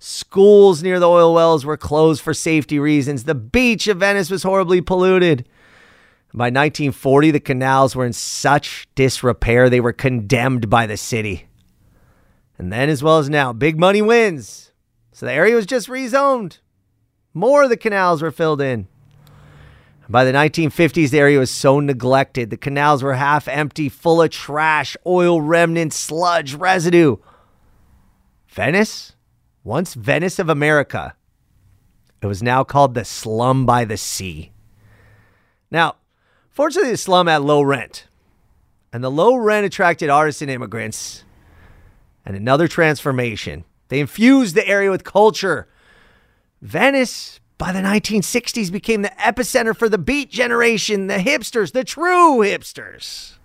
[0.04, 3.26] Schools near the oil wells were closed for safety reasons.
[3.26, 5.48] The beach of Venice was horribly polluted.
[6.34, 11.46] By 1940, the canals were in such disrepair they were condemned by the city.
[12.58, 14.72] And then, as well as now, big money wins.
[15.12, 16.58] So the area was just rezoned.
[17.36, 18.88] More of the canals were filled in.
[20.10, 22.50] By the 1950s, the area was so neglected.
[22.50, 27.18] The canals were half empty, full of trash, oil remnants, sludge, residue.
[28.48, 29.14] Venice
[29.64, 31.16] once Venice of America,
[32.22, 34.52] it was now called the Slum by the Sea.
[35.70, 35.96] Now,
[36.50, 38.08] fortunately, the slum had low rent,
[38.92, 41.24] and the low rent attracted artists and immigrants.
[42.24, 43.66] And another transformation.
[43.88, 45.68] They infused the area with culture.
[46.62, 52.38] Venice, by the 1960s, became the epicenter for the beat generation, the hipsters, the true
[52.40, 53.38] hipsters.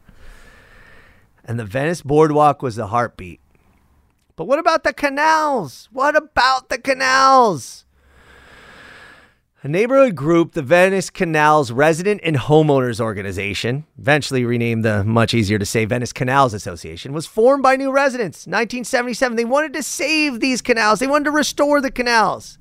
[1.43, 3.41] And the Venice boardwalk was the heartbeat.
[4.37, 5.89] But what about the canals?
[5.91, 7.87] What about the canals?
[9.63, 15.59] A neighborhood group, the Venice Canals Resident and Homeowners Organization, eventually renamed the much easier
[15.59, 18.47] to say Venice Canals Association, was formed by new residents.
[18.47, 20.99] 1977, they wanted to save these canals.
[20.99, 22.59] They wanted to restore the canals.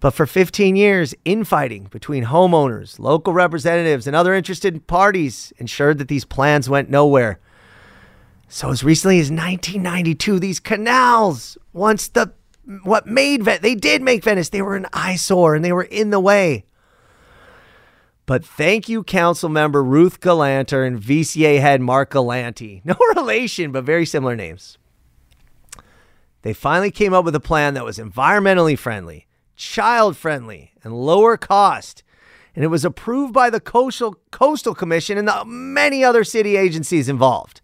[0.00, 6.08] But for 15 years, infighting between homeowners, local representatives, and other interested parties ensured that
[6.08, 7.38] these plans went nowhere.
[8.48, 12.32] So as recently as 1992, these canals, once the
[12.82, 16.10] what made Venice, they did make Venice, they were an eyesore and they were in
[16.10, 16.64] the way.
[18.26, 22.82] But thank you, council member Ruth Galanter and VCA head Mark Galanti.
[22.84, 24.78] No relation, but very similar names.
[26.42, 31.36] They finally came up with a plan that was environmentally friendly, child friendly, and lower
[31.36, 32.02] cost.
[32.54, 37.08] And it was approved by the Coastal, Coastal Commission and the many other city agencies
[37.08, 37.60] involved.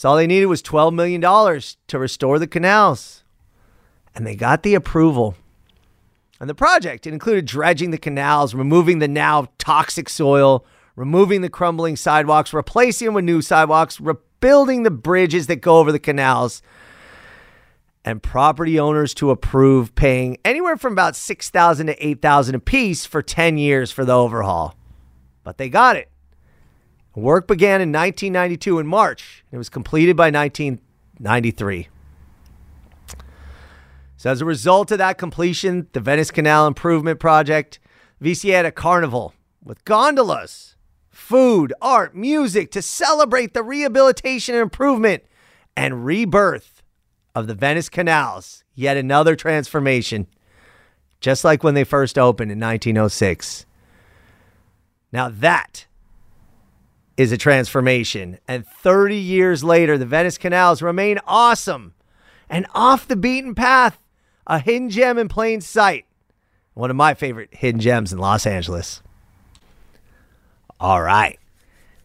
[0.00, 3.22] So all they needed was $12 million to restore the canals.
[4.14, 5.34] And they got the approval.
[6.40, 10.64] And the project it included dredging the canals, removing the now toxic soil,
[10.96, 15.92] removing the crumbling sidewalks, replacing them with new sidewalks, rebuilding the bridges that go over
[15.92, 16.62] the canals,
[18.02, 23.58] and property owners to approve paying anywhere from about 6000 to 8000 apiece for 10
[23.58, 24.74] years for the overhaul.
[25.44, 26.09] But they got it.
[27.14, 29.44] Work began in 1992 in March.
[29.50, 31.88] And it was completed by 1993.
[34.16, 37.78] So, as a result of that completion, the Venice Canal Improvement Project,
[38.22, 39.32] VCA had a carnival
[39.64, 40.76] with gondolas,
[41.08, 45.22] food, art, music to celebrate the rehabilitation and improvement
[45.74, 46.82] and rebirth
[47.34, 48.62] of the Venice canals.
[48.74, 50.26] Yet another transformation,
[51.20, 53.64] just like when they first opened in 1906.
[55.12, 55.86] Now, that
[57.20, 58.38] is a transformation.
[58.48, 61.92] And 30 years later, the Venice canals remain awesome
[62.48, 63.98] and off the beaten path
[64.46, 66.06] a hidden gem in plain sight.
[66.72, 69.02] One of my favorite hidden gems in Los Angeles.
[70.80, 71.38] All right.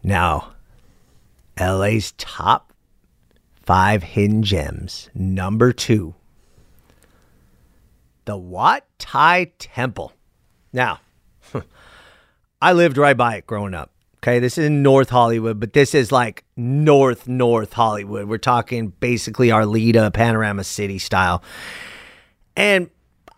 [0.02, 0.52] Now,
[1.58, 2.74] LA's top
[3.62, 5.08] five hidden gems.
[5.14, 6.14] Number two,
[8.26, 10.12] the Wat Thai Temple.
[10.74, 11.00] Now,
[12.60, 13.92] I lived right by it growing up.
[14.18, 18.28] Okay, this is in North Hollywood, but this is like North North Hollywood.
[18.28, 21.42] We're talking basically Arleta, Panorama City style.
[22.56, 22.90] And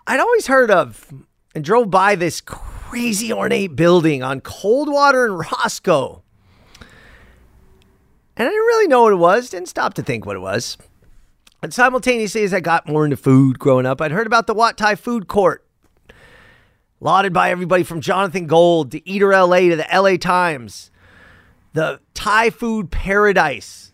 [0.07, 1.13] I'd always heard of
[1.55, 6.23] and drove by this crazy ornate building on Coldwater and Roscoe.
[8.37, 10.79] And I didn't really know what it was, didn't stop to think what it was.
[11.61, 14.79] And simultaneously, as I got more into food growing up, I'd heard about the Wat
[14.79, 15.67] Thai Food Court,
[17.01, 20.91] lauded by everybody from Jonathan Gold to Eater LA to the LA Times,
[21.73, 23.89] the Thai food paradise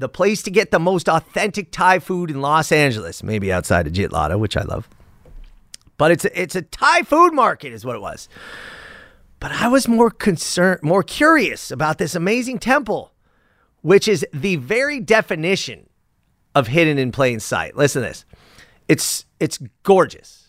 [0.00, 3.92] the place to get the most authentic Thai food in Los Angeles, maybe outside of
[3.92, 4.88] Jitlada, which I love.
[5.98, 8.26] But it's a, it's a Thai food market, is what it was.
[9.40, 13.12] But I was more concerned, more curious about this amazing temple,
[13.82, 15.86] which is the very definition
[16.54, 17.76] of hidden in plain sight.
[17.76, 18.24] Listen to this.
[18.88, 20.39] It's it's gorgeous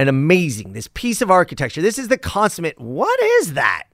[0.00, 0.72] and amazing.
[0.72, 1.80] This piece of architecture.
[1.82, 2.80] This is the consummate.
[2.80, 3.84] What is that?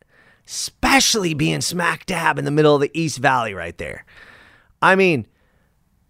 [0.46, 4.04] especially being smack dab in the middle of the East Valley right there.
[4.80, 5.26] I mean,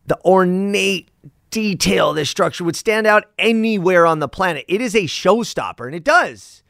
[0.07, 1.11] the ornate
[1.51, 4.65] detail this structure would stand out anywhere on the planet.
[4.69, 6.63] It is a showstopper, and it does.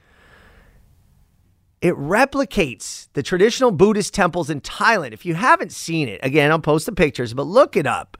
[1.81, 5.13] It replicates the traditional Buddhist temples in Thailand.
[5.13, 8.17] If you haven't seen it, again, I'll post the pictures, but look it up.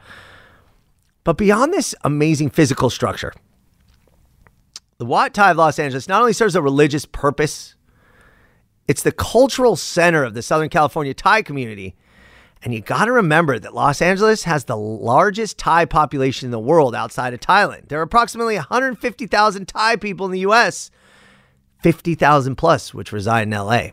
[1.25, 3.33] But beyond this amazing physical structure,
[4.99, 7.77] the Wat Thai of Los Angeles not only serves a religious purpose
[8.89, 11.97] it's the cultural center of the Southern California Thai community.
[12.63, 16.59] And you got to remember that Los Angeles has the largest Thai population in the
[16.59, 17.89] world outside of Thailand.
[17.89, 20.91] There are approximately 150,000 Thai people in the US,
[21.83, 23.89] 50,000 plus which reside in LA.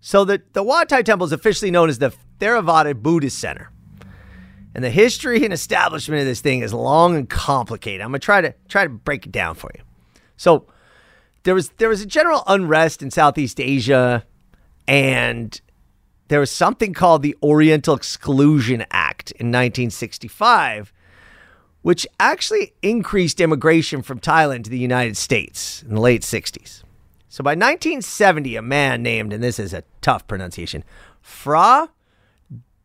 [0.00, 3.71] So the, the Wat Thai Temple is officially known as the Theravada Buddhist Center.
[4.74, 8.00] And the history and establishment of this thing is long and complicated.
[8.00, 9.82] I'm gonna try to try to break it down for you.
[10.36, 10.66] So
[11.42, 14.24] there was there was a general unrest in Southeast Asia,
[14.88, 15.60] and
[16.28, 20.92] there was something called the Oriental Exclusion Act in 1965,
[21.82, 26.82] which actually increased immigration from Thailand to the United States in the late 60s.
[27.28, 30.84] So by 1970, a man named, and this is a tough pronunciation,
[31.20, 31.90] Fra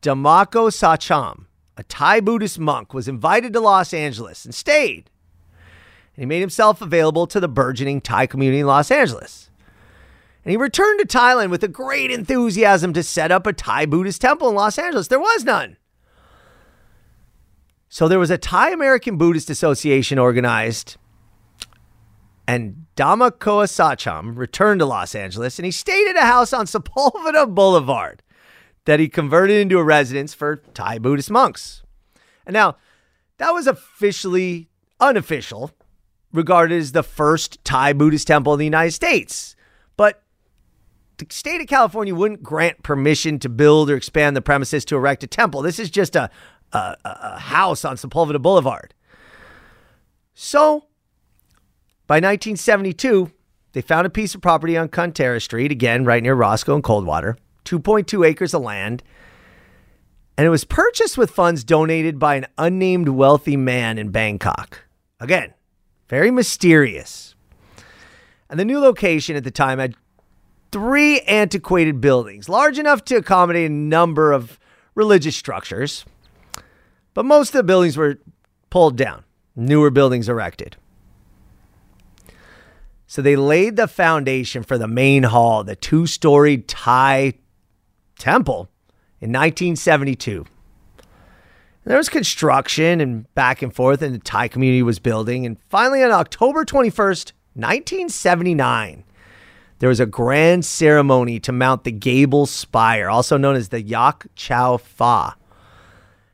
[0.02, 1.46] Dhammako Sacham,
[1.78, 5.10] a Thai Buddhist monk, was invited to Los Angeles and stayed
[6.18, 9.52] and he made himself available to the burgeoning Thai community in Los Angeles.
[10.44, 14.20] And he returned to Thailand with a great enthusiasm to set up a Thai Buddhist
[14.22, 15.10] temple in Los Angeles.
[15.10, 15.78] There was none.
[17.88, 20.98] So there was a Thai American Buddhist Association organized,
[22.48, 27.54] and Dhammako Sacham returned to Los Angeles and he stayed at a house on Sepulveda
[27.54, 28.24] Boulevard
[28.88, 31.84] that he converted into a residence for Thai Buddhist monks.
[32.46, 32.78] And now,
[33.38, 34.70] That was officially
[35.00, 35.72] unofficial,
[36.34, 39.56] regarded as the first Thai Buddhist temple in the United States.
[39.98, 40.24] But
[41.18, 45.24] the state of California wouldn't grant permission to build or expand the premises to erect
[45.24, 45.62] a temple.
[45.62, 46.30] This is just a,
[46.72, 48.94] a, a house on Sepulveda Boulevard.
[50.34, 50.86] So,
[52.08, 53.32] by 1972,
[53.74, 57.38] they found a piece of property on Cantara Street, again, right near Roscoe and Coldwater,
[57.68, 59.04] 2.2 acres of land.
[60.38, 64.86] And it was purchased with funds donated by an unnamed wealthy man in Bangkok.
[65.20, 65.54] Again,
[66.08, 67.36] very mysterious.
[68.50, 69.96] And the new location at the time had
[70.72, 74.60] three antiquated buildings, large enough to accommodate a number of
[74.96, 76.06] religious structures.
[77.14, 78.20] But most of the buildings were
[78.70, 79.24] pulled down,
[79.56, 80.78] newer buildings erected.
[83.08, 87.34] So they laid the foundation for the main hall, the two storied Thai
[88.18, 88.70] temple,
[89.20, 90.46] in 1972.
[91.86, 95.46] There was construction and back and forth, and the Thai community was building.
[95.46, 99.04] And finally, on October 21st, 1979,
[99.80, 104.28] there was a grand ceremony to mount the gable spire, also known as the Yak
[104.36, 105.36] Chow Fa.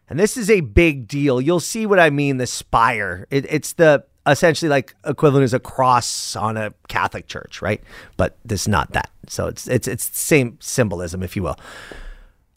[0.10, 1.40] And this is a big deal.
[1.40, 2.38] You'll see what I mean.
[2.38, 3.28] The spire.
[3.30, 7.82] It, it's the essentially like equivalent is a cross on a Catholic church, right?
[8.18, 9.10] But this not that.
[9.28, 11.58] So it's it's it's same symbolism, if you will.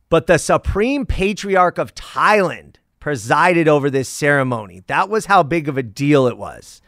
[0.09, 4.83] But the Supreme Patriarch of Thailand presided over this ceremony.
[4.87, 6.81] That was how big of a deal it was.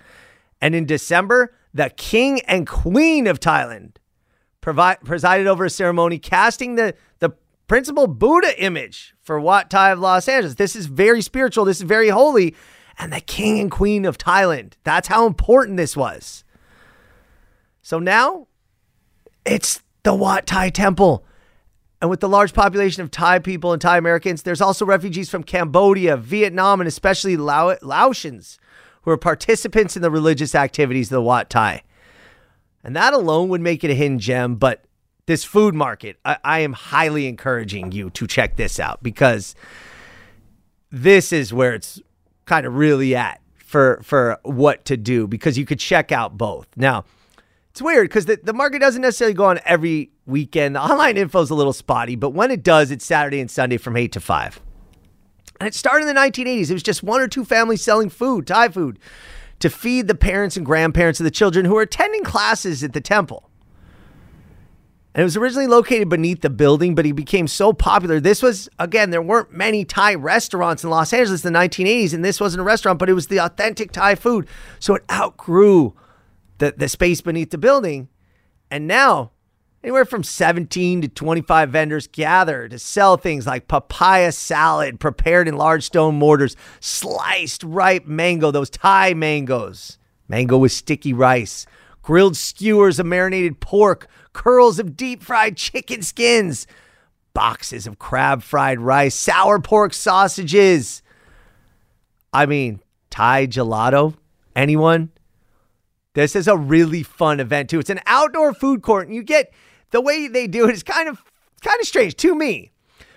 [0.61, 3.97] And in December, the King and Queen of Thailand
[4.61, 7.31] provi- presided over a ceremony casting the, the
[7.68, 10.57] principal Buddha image for Wat Thai of Los Angeles.
[10.57, 11.64] This is very spiritual.
[11.64, 12.57] This is very holy
[12.99, 14.72] and the king and queen of Thailand.
[14.84, 16.44] That's how important this was.
[17.80, 18.49] So now
[19.44, 21.24] it's the Wat Thai Temple.
[22.01, 25.42] And with the large population of Thai people and Thai Americans, there's also refugees from
[25.42, 28.59] Cambodia, Vietnam, and especially Lao- Laotians
[29.03, 31.82] who are participants in the religious activities of the Wat Thai.
[32.84, 34.57] And that alone would make it a hidden gem.
[34.57, 34.84] But
[35.26, 39.55] this food market, I, I am highly encouraging you to check this out because
[40.90, 42.01] this is where it's
[42.49, 46.66] kind of really at for for what to do because you could check out both.
[46.76, 47.05] Now,
[47.70, 50.74] it's weird because the, the market doesn't necessarily go on every weekend.
[50.74, 53.76] The online info is a little spotty, but when it does, it's Saturday and Sunday
[53.76, 54.61] from 8 to 5.
[55.61, 56.70] And it started in the 1980s.
[56.70, 58.99] It was just one or two families selling food, Thai food,
[59.61, 63.01] to feed the parents and grandparents of the children who were attending classes at the
[63.01, 63.47] temple.
[65.15, 68.21] And it was originally located beneath the building, but he became so popular.
[68.21, 72.25] This was, again, there weren't many Thai restaurants in Los Angeles in the 1980s, and
[72.25, 74.47] this wasn't a restaurant, but it was the authentic Thai food.
[74.79, 75.95] So it outgrew
[76.59, 78.09] the, the space beneath the building.
[78.71, 79.33] And now,
[79.83, 85.57] anywhere from 17 to 25 vendors gather to sell things like papaya salad prepared in
[85.57, 89.99] large stone mortars, sliced ripe mango, those Thai mangoes,
[90.29, 91.67] mango with sticky rice,
[92.03, 94.07] grilled skewers of marinated pork
[94.39, 96.68] curls of deep fried chicken skins,
[97.34, 101.03] boxes of crab fried rice, sour pork sausages.
[102.32, 102.80] I mean,
[103.11, 104.14] Thai gelato?
[104.55, 105.11] Anyone?
[106.14, 107.80] This is a really fun event too.
[107.80, 109.53] It's an outdoor food court, and you get
[109.91, 111.24] the way they do it is kind of
[111.61, 112.70] kind of strange to me.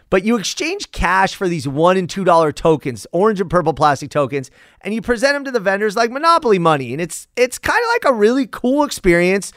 [0.09, 4.09] But you exchange cash for these one and two dollar tokens, orange and purple plastic
[4.09, 4.49] tokens,
[4.81, 6.93] and you present them to the vendors like Monopoly money.
[6.93, 9.53] And it's it's kind of like a really cool experience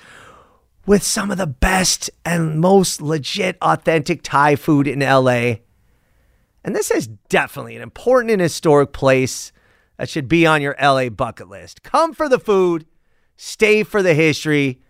[0.86, 5.56] with some of the best and most legit, authentic Thai food in LA.
[6.64, 9.52] And this is definitely an important and historic place
[9.96, 11.82] that should be on your LA bucket list.
[11.82, 12.86] Come for the food,
[13.36, 14.80] stay for the history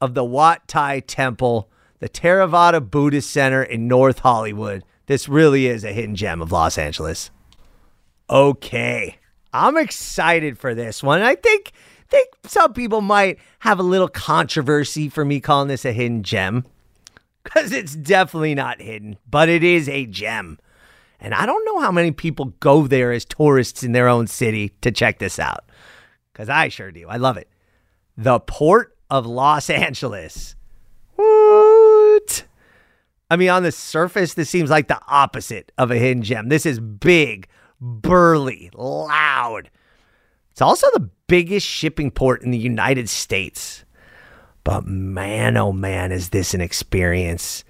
[0.00, 4.82] of the Wat Thai Temple, the Theravada Buddhist Center in North Hollywood.
[5.06, 7.30] This really is a hidden gem of Los Angeles.
[8.28, 9.18] Okay,
[9.52, 11.20] I'm excited for this one.
[11.20, 11.72] I think
[12.10, 16.64] think some people might have a little controversy for me calling this a hidden gem
[17.42, 20.58] because it's definitely not hidden, but it is a gem.
[21.20, 24.72] And I don't know how many people go there as tourists in their own city
[24.80, 25.64] to check this out
[26.32, 27.08] because I sure do.
[27.08, 27.48] I love it.
[28.16, 30.56] The Port of Los Angeles.
[31.16, 32.44] What?
[33.30, 36.48] I mean, on the surface, this seems like the opposite of a hidden gem.
[36.48, 37.46] This is big,
[37.80, 39.70] burly, loud.
[40.50, 43.84] It's also the biggest shipping port in the United States.
[44.64, 47.62] But man, oh man, is this an experience.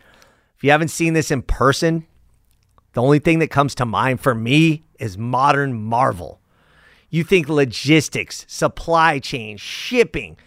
[0.57, 2.07] If you haven't seen this in person,
[2.95, 6.41] the only thing that comes to mind for me is modern marvel.
[7.11, 10.39] You think logistics, supply chain, shipping,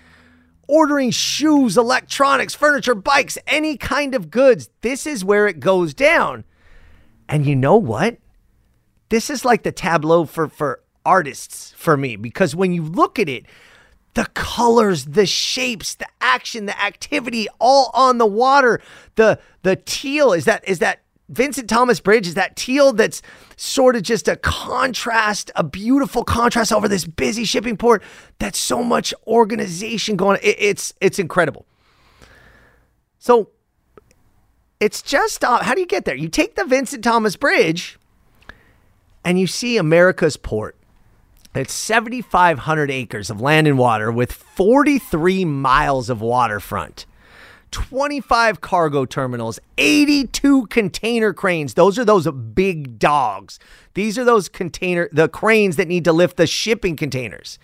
[0.67, 4.71] ordering shoes, electronics, furniture, bikes, any kind of goods.
[4.81, 6.45] This is where it goes down.
[7.29, 8.17] And you know what?
[9.09, 13.29] This is like the tableau for, for artists for me because when you look at
[13.29, 13.45] it,
[14.13, 18.81] the colors, the shapes, the action, the activity all on the water.
[19.15, 20.99] The the teal is that is that
[21.29, 23.21] Vincent Thomas Bridge is that teal that's
[23.55, 28.03] sort of just a contrast, a beautiful contrast over this busy shipping port.
[28.39, 30.39] That's so much organization going.
[30.43, 31.65] It, it's it's incredible.
[33.17, 33.49] So
[34.79, 36.15] it's just uh, how do you get there?
[36.15, 37.97] You take the Vincent Thomas Bridge,
[39.25, 40.77] and you see America's port.
[41.55, 47.05] It's 7,500 acres of land and water with 43 miles of waterfront.
[47.69, 51.75] 25 cargo terminals, 82 container cranes.
[51.75, 53.59] Those are those big dogs.
[53.93, 57.59] These are those container the cranes that need to lift the shipping containers.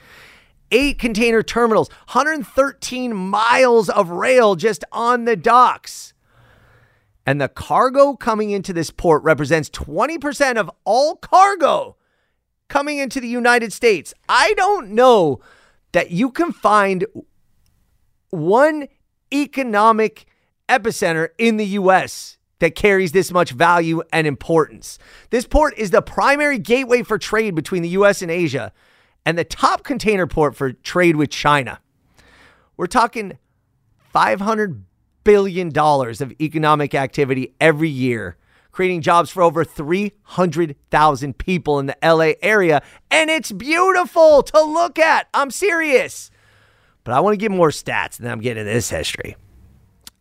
[0.71, 6.13] 8 container terminals, 113 miles of rail just on the docks.
[7.25, 11.95] And the cargo coming into this port represents 20% of all cargo
[12.70, 14.13] coming into the United States.
[14.30, 15.41] I don't know
[15.91, 17.05] that you can find
[18.30, 18.88] one
[19.34, 20.26] economic
[20.70, 22.38] epicenter in the U.S.
[22.59, 24.99] that carries this much value and importance.
[25.32, 28.22] This port is the primary gateway for trade between the U.S.
[28.22, 28.72] and Asia
[29.26, 31.80] and the top container port for trade with China.
[32.78, 33.38] We're talking
[34.13, 34.82] $500
[35.24, 38.38] billion of economic activity every year,
[38.80, 42.82] creating jobs for over 300,000 people in the LA area.
[43.11, 45.27] And it's beautiful to look at.
[45.34, 46.32] I'm serious.
[47.03, 49.36] But I want to give more stats, and then I'm getting into this history.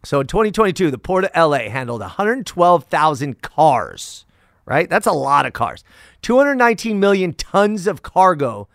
[0.03, 4.27] So in 2022, the Port of LA handled 112,000 cars,
[4.65, 4.91] right?
[4.91, 5.85] That's a lot of cars.
[6.23, 8.67] 219 million tons of cargo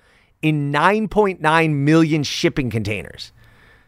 [0.42, 3.34] in 9.9 million shipping containers.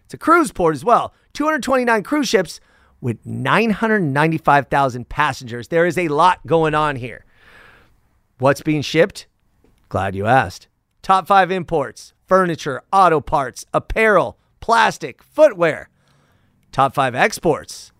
[0.03, 1.13] It's a cruise port as well.
[1.31, 2.59] 229 cruise ships
[3.05, 5.67] with 995,000 passengers.
[5.67, 7.23] There is a lot going on here.
[8.39, 9.27] What's being shipped?
[9.89, 10.67] Glad you asked.
[11.03, 15.89] Top five imports furniture, auto parts, apparel, plastic, footwear.
[16.71, 17.91] Top five exports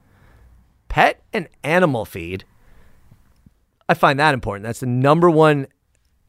[0.90, 2.44] pet and animal feed.
[3.88, 4.64] I find that important.
[4.64, 5.68] That's the number one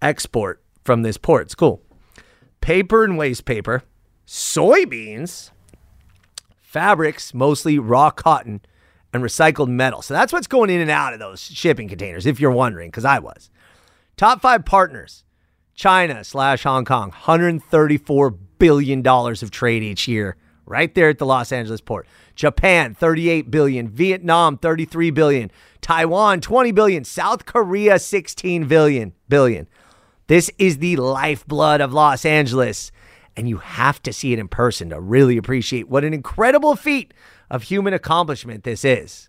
[0.03, 1.47] export from this port.
[1.47, 1.81] It's cool.
[2.61, 3.85] Paper and waste paper,
[4.27, 5.51] soybeans,
[6.77, 8.61] fabrics, mostly raw cotton,
[9.11, 10.03] and recycled metal.
[10.03, 13.07] So that's what's going in and out of those shipping containers, if you're wondering, because
[13.07, 13.49] I was.
[14.19, 15.25] Top five partners
[15.75, 21.51] China slash Hong Kong, $134 billion of trade each year, right there at the Los
[21.51, 22.07] Angeles port.
[22.35, 23.89] Japan, 38 billion.
[23.89, 25.51] Vietnam, 33 billion.
[25.81, 27.05] Taiwan, 20 billion.
[27.05, 29.15] South Korea, 16 billion.
[29.31, 29.67] billion.
[30.27, 32.93] This is the lifeblood of Los Angeles.
[33.37, 37.13] And you have to see it in person to really appreciate what an incredible feat
[37.51, 39.29] of human accomplishment this is.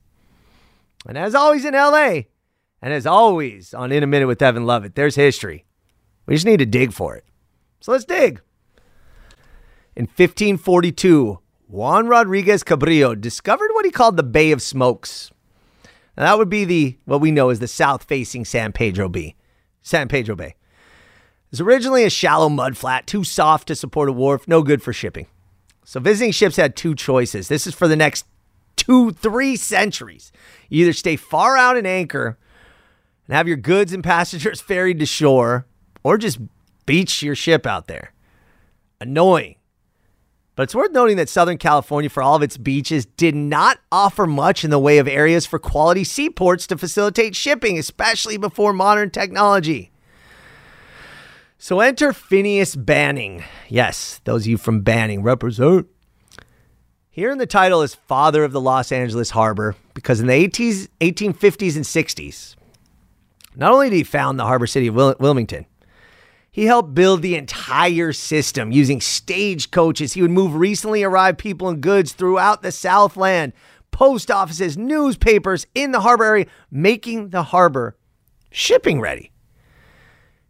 [1.06, 2.22] And as always in LA,
[2.82, 5.66] and as always on In a Minute with Evan Lovett, there's history.
[6.26, 7.26] We just need to dig for it.
[7.80, 8.42] So let's dig.
[9.96, 15.32] In 1542, Juan Rodriguez Cabrillo discovered what he called the Bay of Smokes.
[16.16, 19.36] That would be the what we know as the south-facing San Pedro Bay.
[19.82, 20.56] San Pedro Bay.
[21.52, 24.92] Was originally a shallow mud flat, too soft to support a wharf, no good for
[24.92, 25.28] shipping.
[25.86, 27.48] So visiting ships had two choices.
[27.48, 28.26] This is for the next
[28.76, 30.32] two, three centuries.
[30.70, 32.38] You either stay far out and anchor
[33.28, 35.66] and have your goods and passengers ferried to shore,
[36.04, 36.40] or just
[36.86, 38.14] beach your ship out there.
[39.00, 39.56] Annoying.
[40.56, 44.26] But it's worth noting that Southern California, for all of its beaches, did not offer
[44.26, 49.12] much in the way of areas for quality seaports to facilitate shipping, especially before modern
[49.12, 49.92] technology.
[51.60, 53.44] So enter Phineas Banning.
[53.68, 55.88] Yes, those of you from Banning represent.
[57.10, 60.88] Here in the title is father of the Los Angeles harbor because in the 18s,
[61.02, 62.56] 1850s and 60s,
[63.56, 65.66] not only did he found the harbor city of Wil- Wilmington,
[66.52, 70.14] he helped build the entire system using stagecoaches.
[70.14, 73.54] He would move recently arrived people and goods throughout the Southland,
[73.90, 77.98] post offices, newspapers in the harbor area, making the harbor
[78.52, 79.32] shipping ready.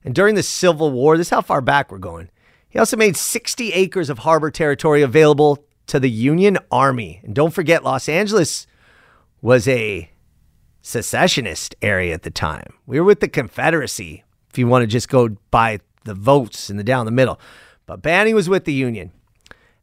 [0.07, 2.29] And during the Civil War, this is how far back we're going.
[2.69, 7.19] He also made 60 acres of harbor territory available to the Union Army.
[7.25, 8.67] And don't forget, Los Angeles
[9.41, 10.09] was a
[10.81, 12.71] secessionist area at the time.
[12.85, 16.77] We were with the Confederacy, if you want to just go by the votes in
[16.77, 17.37] the down the middle.
[17.85, 19.11] But Banning was with the Union,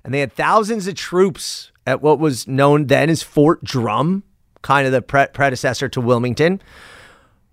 [0.03, 4.23] and they had thousands of troops at what was known then as Fort Drum,
[4.63, 6.63] kind of the pre- predecessor to Wilmington.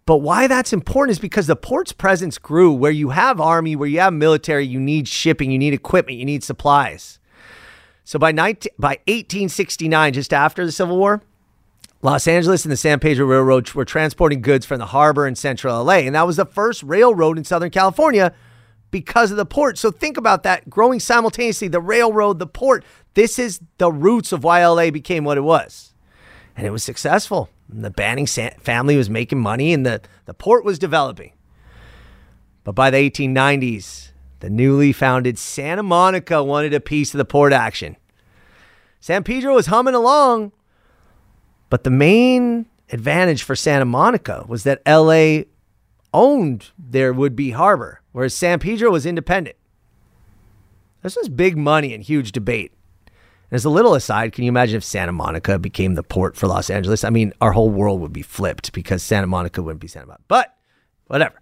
[0.06, 2.74] But why that's important is because the port's presence grew.
[2.74, 6.26] Where you have army, where you have military, you need shipping, you need equipment, you
[6.26, 7.20] need supplies.
[8.04, 11.22] So by 19, by 1869, just after the Civil War,
[12.02, 15.84] Los Angeles and the San Pedro Railroad were transporting goods from the harbor in central
[15.84, 18.34] LA, and that was the first railroad in Southern California
[18.90, 19.78] because of the port.
[19.78, 22.84] So think about that growing simultaneously the railroad, the port.
[23.14, 25.94] This is the roots of why LA became what it was.
[26.58, 27.50] And it was successful.
[27.72, 31.34] And the Banning family was making money and the, the port was developing.
[32.64, 37.54] But by the 1890s, the newly founded Santa Monica wanted a piece of the port
[37.54, 37.96] action.
[39.00, 40.52] San Pedro was humming along,
[41.70, 45.44] but the main advantage for Santa Monica was that LA
[46.14, 49.56] owned their would be harbor, whereas San Pedro was independent.
[51.02, 52.74] This was big money and huge debate.
[53.52, 56.48] And as a little aside, can you imagine if Santa Monica became the port for
[56.48, 57.04] Los Angeles?
[57.04, 60.24] I mean, our whole world would be flipped because Santa Monica wouldn't be Santa Monica.
[60.30, 60.56] But
[61.08, 61.42] whatever.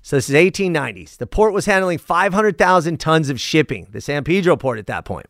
[0.00, 1.18] So this is 1890s.
[1.18, 5.26] The port was handling 500,000 tons of shipping, the San Pedro port at that point.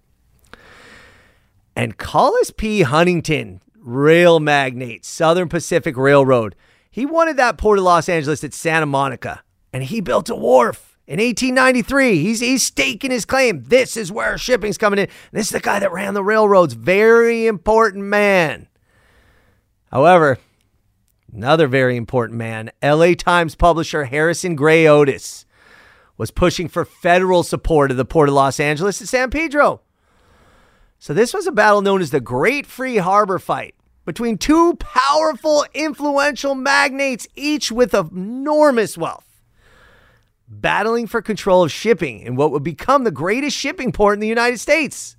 [1.75, 2.83] And Collis P.
[2.83, 6.55] Huntington, rail magnate, Southern Pacific Railroad,
[6.93, 10.92] he wanted that port of Los Angeles at Santa Monica, and he built a wharf
[11.07, 12.19] in 1893.
[12.19, 13.65] He's, he's staking his claim.
[13.65, 15.09] This is where shipping's coming in.
[15.33, 16.75] This is the guy that ran the railroads.
[16.75, 18.69] Very important man.
[19.91, 20.39] However,
[21.33, 25.45] another very important man, LA Times publisher Harrison Gray Otis,
[26.17, 29.81] was pushing for federal support of the Port of Los Angeles and San Pedro.
[30.99, 33.75] So this was a battle known as the Great Free Harbor Fight
[34.05, 39.32] between two powerful, influential magnates, each with enormous wealth,
[40.61, 44.29] battling for control of shipping in what would become the greatest shipping port in the
[44.29, 45.17] United States.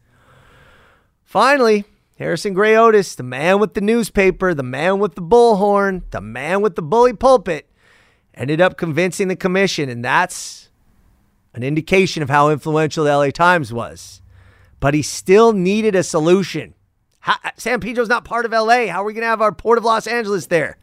[1.24, 1.86] Finally,
[2.18, 6.62] Harrison Gray Otis, the man with the newspaper, the man with the bullhorn, the man
[6.62, 7.70] with the bully pulpit,
[8.36, 10.70] ended up convincing the commission, and that's
[11.54, 14.22] an indication of how influential the LA Times was.
[14.80, 16.76] But he still needed a solution.
[17.20, 18.88] How, San Pedro's not part of LA.
[18.88, 20.78] How are we going to have our Port of Los Angeles there?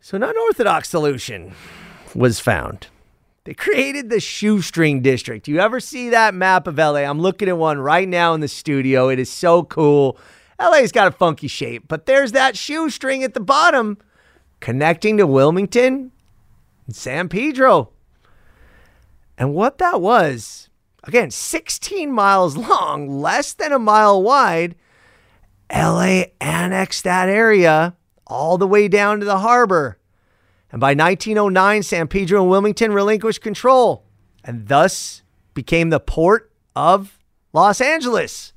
[0.00, 1.54] So, an unorthodox solution
[2.14, 2.88] was found.
[3.44, 5.48] They created the shoestring district.
[5.48, 7.00] You ever see that map of LA?
[7.00, 9.08] I'm looking at one right now in the studio.
[9.08, 10.18] It is so cool.
[10.58, 13.98] LA's got a funky shape, but there's that shoestring at the bottom
[14.60, 16.12] connecting to Wilmington
[16.86, 17.90] and San Pedro.
[19.36, 20.70] And what that was
[21.06, 24.74] Again, 16 miles long, less than a mile wide.
[25.72, 27.94] LA annexed that area
[28.26, 29.98] all the way down to the harbor.
[30.74, 34.02] And by 1909, San Pedro and Wilmington relinquished control
[34.42, 35.22] and thus
[35.54, 37.16] became the port of
[37.52, 38.52] Los Angeles.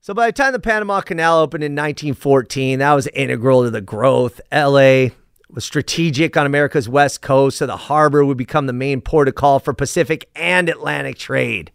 [0.00, 3.80] So by the time the Panama Canal opened in 1914, that was integral to the
[3.80, 4.40] growth.
[4.52, 5.08] LA
[5.48, 9.34] was strategic on America's west coast, so the harbor would become the main port of
[9.34, 11.72] call for Pacific and Atlantic trade.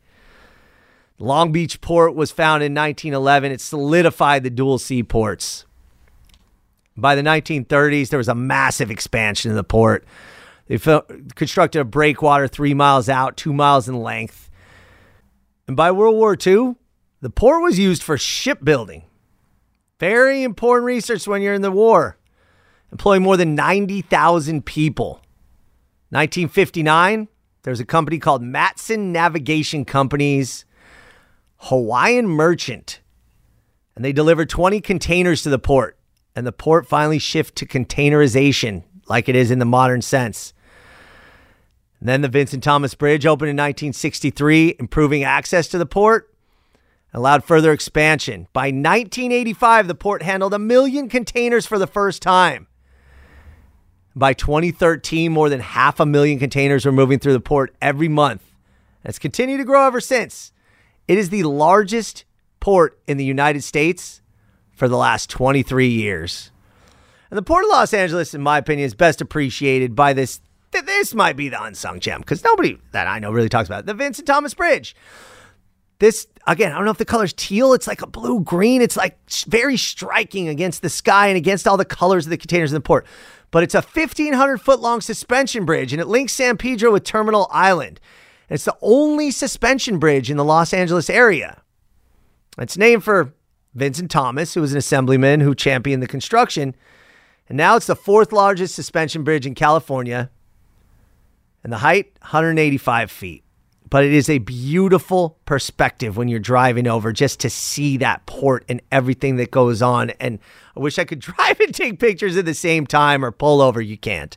[1.20, 3.52] Long Beach Port was found in 1911.
[3.52, 5.65] It solidified the dual seaports.
[6.98, 10.06] By the 1930s, there was a massive expansion of the port.
[10.68, 10.78] They
[11.36, 14.50] constructed a breakwater three miles out, two miles in length.
[15.68, 16.76] And by World War II,
[17.22, 19.04] the port was used for shipbuilding.
[20.00, 22.18] Very important research when you're in the war
[22.92, 25.22] employing more than 90,000 people.
[26.10, 27.28] 1959,
[27.64, 30.64] there's a company called Matson Navigation Companies,
[31.58, 33.02] Hawaiian Merchant,
[33.96, 35.98] and they delivered 20 containers to the port.
[36.36, 40.54] And the port finally shifted to containerization, like it is in the modern sense.
[42.00, 46.34] And then the Vincent Thomas Bridge opened in 1963, improving access to the port,
[47.14, 48.48] allowed further expansion.
[48.52, 52.68] By 1985, the port handled a million containers for the first time.
[54.14, 58.44] By 2013, more than half a million containers were moving through the port every month.
[59.04, 60.52] It's continued to grow ever since.
[61.08, 62.26] It is the largest
[62.60, 64.22] port in the United States
[64.76, 66.52] for the last 23 years.
[67.30, 70.42] And the Port of Los Angeles, in my opinion, is best appreciated by this.
[70.72, 73.86] This might be the unsung gem because nobody that I know really talks about it.
[73.86, 74.96] The Vincent Thomas Bridge.
[76.00, 77.74] This, again, I don't know if the color's teal.
[77.74, 78.82] It's like a blue green.
[78.82, 79.18] It's like
[79.48, 82.82] very striking against the sky and against all the colors of the containers in the
[82.82, 83.06] port
[83.56, 87.48] but it's a 1,500 foot long suspension bridge and it links San Pedro with Terminal
[87.50, 88.02] Island.
[88.50, 91.62] And it's the only suspension bridge in the Los Angeles area.
[92.58, 93.34] It's named for
[93.76, 96.76] Vincent Thomas, who was an assemblyman who championed the construction.
[97.48, 100.32] And now it's the fourth largest suspension bridge in California.
[101.64, 103.46] And the height, 185 feet
[103.90, 108.66] but it is a beautiful perspective when you're driving over just to see that port
[108.68, 110.10] and everything that goes on.
[110.20, 110.40] And
[110.76, 113.82] I wish I could drive and take pictures at the same time or pull over.
[113.82, 114.36] You can't,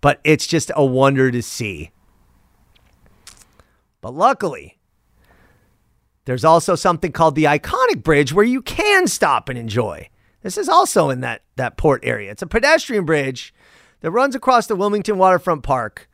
[0.00, 1.90] but it's just a wonder to see.
[4.00, 4.78] But luckily,
[6.24, 10.08] there's also something called the Iconic Bridge where you can stop and enjoy.
[10.42, 12.30] This is also in that, that port area.
[12.30, 13.52] It's a pedestrian bridge
[14.00, 16.08] that runs across the Wilmington Waterfront Park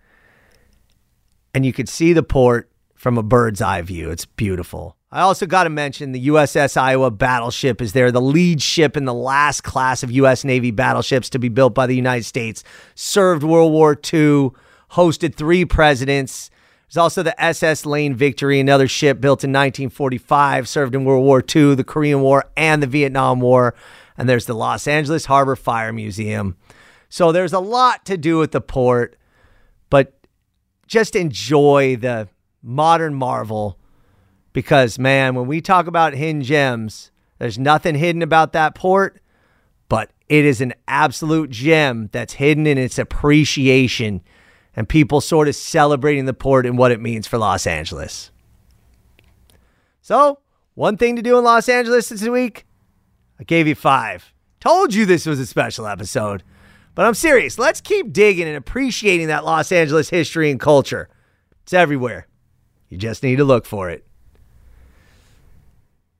[1.57, 4.11] and you could see the port from a bird's eye view.
[4.11, 4.95] It's beautiful.
[5.11, 9.07] I also got to mention the USS Iowa battleship is there, the lead ship in
[9.07, 10.45] the last class of U.S.
[10.45, 12.63] Navy battleships to be built by the United States.
[12.95, 14.51] Served World War II,
[14.91, 16.51] hosted three presidents.
[16.89, 21.43] There's also the SS Lane Victory, another ship built in 1945, served in World War
[21.55, 23.75] II, the Korean War, and the Vietnam War.
[24.17, 26.57] And there's the Los Angeles Harbor Fire Museum.
[27.09, 29.17] So there's a lot to do with the port,
[29.91, 30.15] but
[30.87, 32.29] just enjoy the
[32.63, 33.79] modern marvel
[34.53, 39.21] because, man, when we talk about hidden gems, there's nothing hidden about that port,
[39.89, 44.23] but it is an absolute gem that's hidden in its appreciation
[44.77, 48.31] and people sort of celebrating the port and what it means for Los Angeles.
[50.03, 50.39] So,
[50.75, 52.67] one thing to do in Los Angeles this week,
[53.41, 54.33] I gave you five.
[54.61, 56.43] Told you this was a special episode.
[56.95, 57.59] But I'm serious.
[57.59, 61.09] Let's keep digging and appreciating that Los Angeles history and culture.
[61.63, 62.27] It's everywhere.
[62.89, 64.07] You just need to look for it.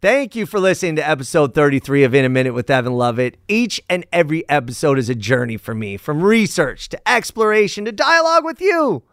[0.03, 3.39] Thank you for listening to episode 33 of In a Minute with Evan Lovett.
[3.49, 8.45] Each and every episode is a journey for me, from research to exploration to dialogue
[8.45, 9.05] with you.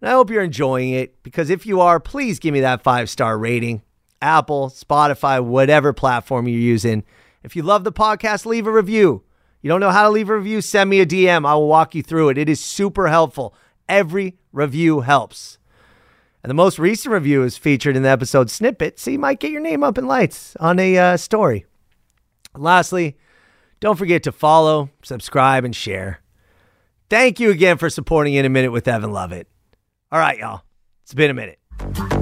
[0.00, 3.08] And I hope you're enjoying it because if you are, please give me that five
[3.08, 3.82] star rating.
[4.20, 7.04] Apple, Spotify, whatever platform you're using.
[7.44, 9.22] If you love the podcast, leave a review.
[9.62, 10.60] You don't know how to leave a review?
[10.60, 11.46] Send me a DM.
[11.46, 12.38] I will walk you through it.
[12.38, 13.54] It is super helpful.
[13.88, 15.58] Every review helps.
[16.42, 19.50] And the most recent review is featured in the episode snippet, so you might get
[19.50, 21.66] your name up in lights on a uh, story.
[22.56, 23.16] Lastly,
[23.80, 26.20] don't forget to follow, subscribe, and share.
[27.08, 29.48] Thank you again for supporting In a Minute with Evan Lovett.
[30.12, 30.62] All right, y'all.
[31.02, 32.19] It's been a minute.